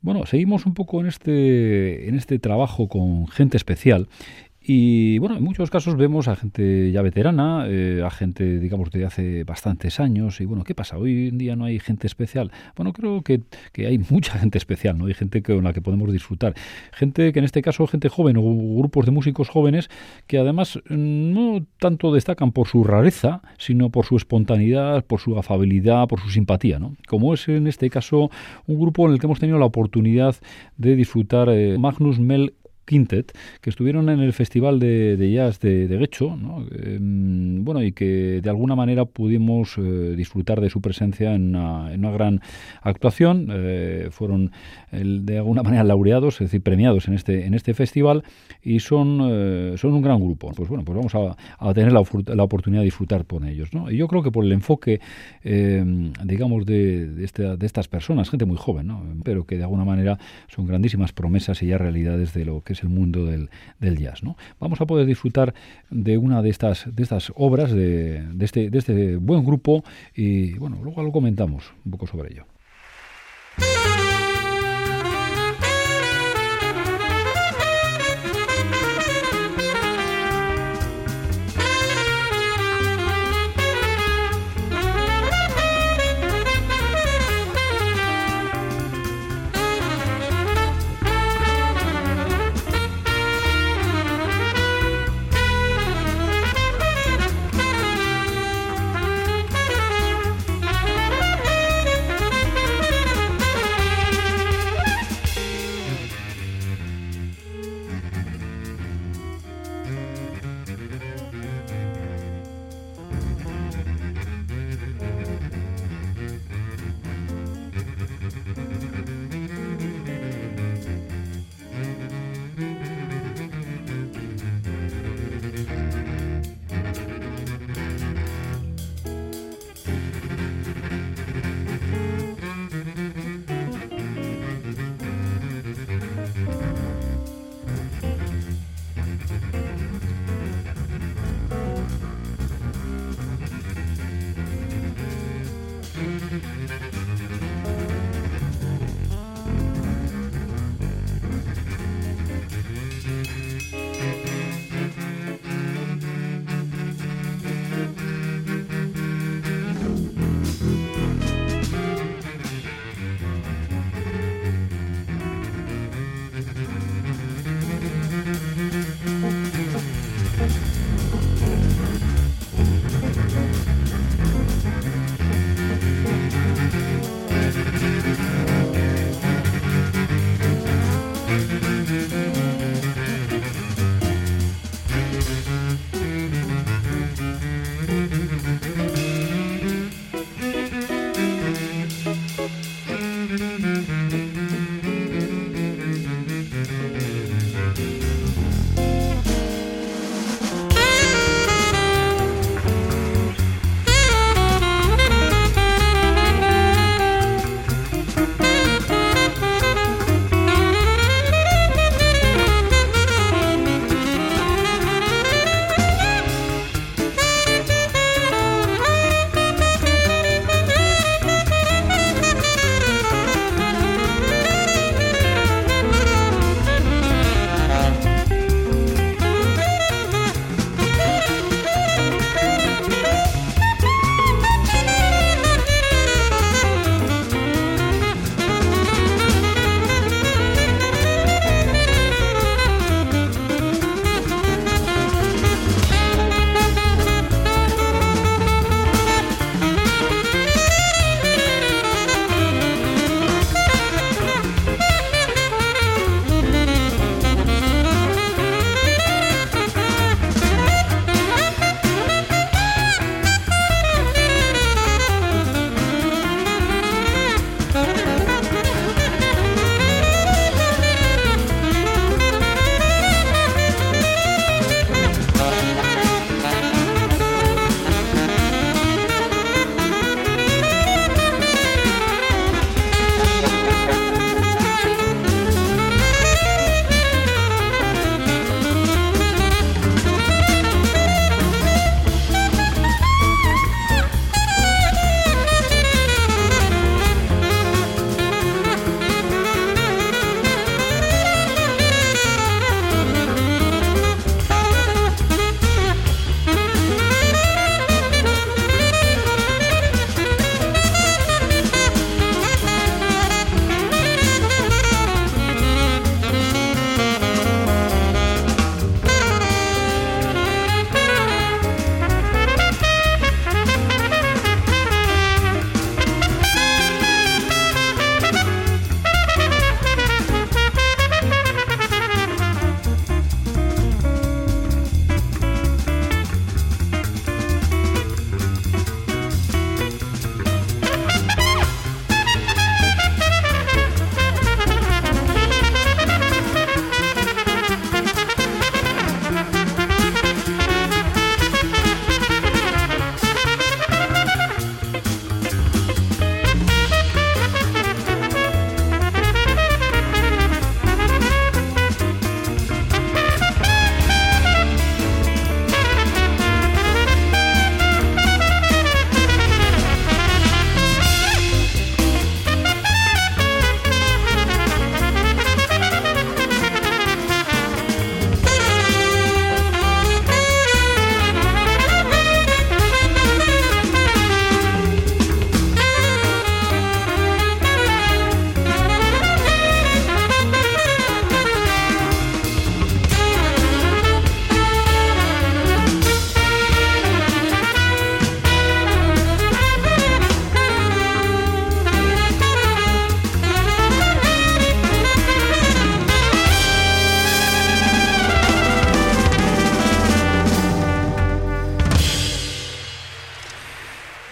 Bueno, 0.00 0.26
seguimos 0.26 0.66
un 0.66 0.74
poco 0.74 1.00
en 1.00 1.06
este, 1.06 2.08
en 2.08 2.16
este 2.16 2.40
trabajo 2.40 2.88
con 2.88 3.28
gente 3.28 3.56
especial 3.56 4.08
y 4.70 5.16
bueno, 5.16 5.38
en 5.38 5.42
muchos 5.42 5.70
casos 5.70 5.96
vemos 5.96 6.28
a 6.28 6.36
gente 6.36 6.92
ya 6.92 7.00
veterana, 7.00 7.64
eh, 7.66 8.02
a 8.04 8.10
gente, 8.10 8.58
digamos, 8.58 8.90
de 8.90 9.06
hace 9.06 9.44
bastantes 9.44 9.98
años. 9.98 10.42
Y 10.42 10.44
bueno, 10.44 10.62
¿qué 10.62 10.74
pasa? 10.74 10.98
Hoy 10.98 11.28
en 11.28 11.38
día 11.38 11.56
no 11.56 11.64
hay 11.64 11.78
gente 11.78 12.06
especial. 12.06 12.52
Bueno, 12.76 12.92
creo 12.92 13.22
que, 13.22 13.40
que 13.72 13.86
hay 13.86 13.96
mucha 14.10 14.38
gente 14.38 14.58
especial, 14.58 14.98
¿no? 14.98 15.06
Hay 15.06 15.14
gente 15.14 15.42
con 15.42 15.64
la 15.64 15.72
que 15.72 15.80
podemos 15.80 16.12
disfrutar. 16.12 16.52
Gente 16.92 17.32
que 17.32 17.38
en 17.38 17.46
este 17.46 17.62
caso, 17.62 17.86
gente 17.86 18.10
joven 18.10 18.36
o 18.36 18.42
grupos 18.76 19.06
de 19.06 19.10
músicos 19.10 19.48
jóvenes 19.48 19.88
que 20.26 20.36
además 20.36 20.78
no 20.90 21.64
tanto 21.80 22.12
destacan 22.12 22.52
por 22.52 22.68
su 22.68 22.84
rareza, 22.84 23.40
sino 23.56 23.88
por 23.88 24.04
su 24.04 24.18
espontaneidad, 24.18 25.02
por 25.02 25.20
su 25.20 25.38
afabilidad, 25.38 26.08
por 26.08 26.20
su 26.20 26.28
simpatía, 26.28 26.78
¿no? 26.78 26.94
Como 27.08 27.32
es 27.32 27.48
en 27.48 27.68
este 27.68 27.88
caso 27.88 28.30
un 28.66 28.78
grupo 28.78 29.06
en 29.06 29.14
el 29.14 29.18
que 29.18 29.28
hemos 29.28 29.40
tenido 29.40 29.58
la 29.58 29.64
oportunidad 29.64 30.36
de 30.76 30.94
disfrutar 30.94 31.48
eh, 31.48 31.78
Magnus 31.78 32.18
Mel 32.18 32.52
Quintet, 32.88 33.36
que 33.60 33.70
estuvieron 33.70 34.08
en 34.08 34.20
el 34.20 34.32
Festival 34.32 34.80
de, 34.80 35.30
Jazz 35.32 35.60
de, 35.60 35.86
de 35.86 35.98
Guecho, 35.98 36.36
em, 36.72 37.62
bueno, 37.64 37.82
y 37.82 37.92
que 37.92 38.40
de 38.42 38.50
alguna 38.50 38.74
manera 38.74 39.04
pudimos 39.04 39.76
eh, 39.76 40.14
disfrutar 40.16 40.60
de 40.60 40.70
su 40.70 40.80
presencia 40.80 41.34
en 41.34 41.54
una, 41.54 42.10
gran 42.10 42.40
actuación. 42.82 43.48
Eh, 43.50 44.08
fueron 44.10 44.50
de 44.90 45.36
alguna 45.36 45.62
manera 45.62 45.84
laureados, 45.84 46.34
es 46.36 46.46
decir, 46.50 46.62
premiados 46.62 47.08
en 47.08 47.14
este, 47.14 47.44
en 47.46 47.52
este 47.52 47.74
festival, 47.74 48.24
y 48.62 48.80
son, 48.80 49.18
eh, 49.22 49.74
son 49.76 49.92
un 49.92 50.02
gran 50.02 50.18
grupo. 50.18 50.50
Pues 50.56 50.68
bueno, 50.68 50.84
pues 50.84 50.96
vamos 50.96 51.14
a, 51.14 51.74
tener 51.74 51.92
la, 51.92 52.00
oportunidad 52.00 52.80
de 52.80 52.86
disfrutar 52.86 53.26
con 53.26 53.46
ellos. 53.46 53.74
¿no? 53.74 53.90
Y 53.90 53.98
yo 53.98 54.08
creo 54.08 54.22
que 54.22 54.30
por 54.30 54.44
el 54.44 54.52
enfoque, 54.52 55.00
em, 55.44 56.12
digamos, 56.24 56.64
de, 56.64 57.06
de, 57.06 57.66
estas 57.66 57.88
personas, 57.88 58.30
gente 58.30 58.46
muy 58.46 58.56
joven, 58.56 58.86
¿no? 58.86 59.02
pero 59.24 59.44
que 59.44 59.58
de 59.58 59.64
alguna 59.64 59.84
manera 59.84 60.18
son 60.48 60.66
grandísimas 60.66 61.12
promesas 61.12 61.62
y 61.62 61.66
ya 61.66 61.76
realidades 61.76 62.32
de 62.32 62.46
lo 62.46 62.62
que 62.62 62.77
el 62.82 62.88
mundo 62.88 63.26
del, 63.26 63.48
jazz. 63.98 64.22
¿no? 64.22 64.36
Vamos 64.60 64.80
a 64.80 64.86
poder 64.86 65.06
disfrutar 65.06 65.54
de 65.90 66.18
una 66.18 66.42
de 66.42 66.50
estas, 66.50 66.84
de 66.94 67.02
estas 67.02 67.32
obras 67.36 67.72
de, 67.72 68.22
de, 68.32 68.44
este, 68.44 68.70
de 68.70 68.78
este 68.78 69.16
buen 69.16 69.44
grupo 69.44 69.84
y 70.14 70.54
bueno, 70.54 70.78
luego 70.82 71.02
lo 71.02 71.12
comentamos 71.12 71.72
un 71.84 71.92
poco 71.92 72.06
sobre 72.06 72.32
ello. 72.32 72.44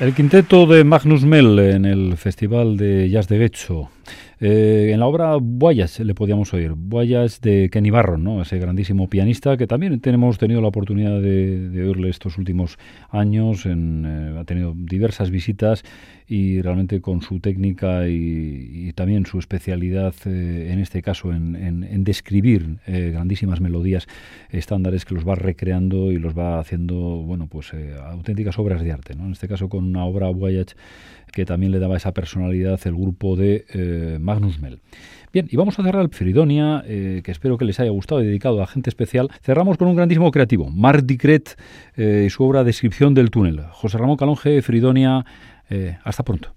El 0.07 0.14
quinteto 0.14 0.66
de 0.66 0.84
Magnus 0.84 1.24
Mell 1.24 1.59
en 1.59 1.84
el 1.84 2.16
Festival 2.16 2.76
de 2.76 3.11
Jazz 3.11 3.26
de 3.26 3.38
Getxo. 3.38 3.90
Eh, 4.39 4.91
en 4.93 5.01
la 5.01 5.07
obra 5.07 5.39
Voyage 5.41 6.05
le 6.05 6.14
podíamos 6.14 6.53
oír, 6.53 6.74
Voyage 6.76 7.39
de 7.41 7.70
Kenny 7.70 7.89
Barron, 7.89 8.22
¿no? 8.22 8.43
ese 8.43 8.59
grandísimo 8.59 9.09
pianista 9.09 9.57
que 9.57 9.66
también 9.66 9.99
tenemos 10.01 10.37
tenido 10.37 10.61
la 10.61 10.68
oportunidad 10.68 11.22
de, 11.22 11.82
oírle 11.82 12.11
estos 12.11 12.37
últimos 12.37 12.76
años, 13.09 13.64
eh, 13.64 14.37
ha 14.39 14.45
tenido 14.45 14.74
diversas 14.76 15.30
visitas 15.30 15.84
y 16.28 16.61
realmente 16.61 17.01
con 17.01 17.22
su 17.22 17.41
técnica 17.41 18.09
y, 18.09 18.93
también 18.95 19.24
su 19.24 19.39
especialidad, 19.39 20.14
eh, 20.26 20.68
en 20.70 20.80
este 20.80 21.01
caso, 21.01 21.32
en, 21.32 22.05
describir 22.05 22.78
grandísimas 22.87 23.61
melodías 23.61 24.07
estándares 24.51 25.05
que 25.05 25.14
los 25.14 25.26
va 25.26 25.34
recreando 25.34 26.12
y 26.12 26.18
los 26.18 26.37
va 26.37 26.61
haciendo, 26.61 26.97
bueno, 26.97 27.47
pues 27.47 27.72
auténticas 28.05 28.59
obras 28.59 28.82
de 28.82 28.93
arte, 28.93 29.14
¿no? 29.14 29.26
en 29.26 29.32
este 29.32 29.49
caso 29.49 29.68
con 29.68 29.84
una 29.84 30.05
obra 30.05 30.28
Voyage 30.28 30.74
que 31.33 31.45
también 31.45 31.72
le 31.72 31.79
daba 31.79 31.97
esa 31.97 32.12
personalidad 32.12 32.81
el 32.85 32.95
grupo 32.95 33.37
de 33.37 33.64
eh, 33.72 34.18
Magnus 34.20 34.61
Mel. 34.61 34.81
Bien, 35.33 35.47
y 35.51 35.57
vamos 35.57 35.79
a 35.79 35.83
cerrar 35.83 36.03
el 36.03 36.09
Fridonia, 36.09 36.83
eh, 36.87 37.20
que 37.22 37.31
espero 37.31 37.59
que 37.59 37.64
les 37.64 37.79
haya 37.79 37.91
gustado, 37.91 38.20
dedicado 38.20 38.62
a 38.62 38.66
gente 38.66 38.89
especial. 38.89 39.31
Cerramos 39.43 39.77
con 39.77 39.89
un 39.89 39.97
grandísimo 39.97 40.31
creativo, 40.31 40.70
Marc 40.70 41.05
Dicret 41.05 41.59
eh, 41.97 42.24
y 42.27 42.31
su 42.31 42.45
obra 42.45 42.64
Descripción 42.64 43.12
del 43.12 43.31
túnel. 43.31 43.62
José 43.70 43.99
Ramón 43.99 44.16
Calonge, 44.16 44.62
Fridonia, 44.62 45.24
hasta 46.05 46.22
pronto. 46.22 46.55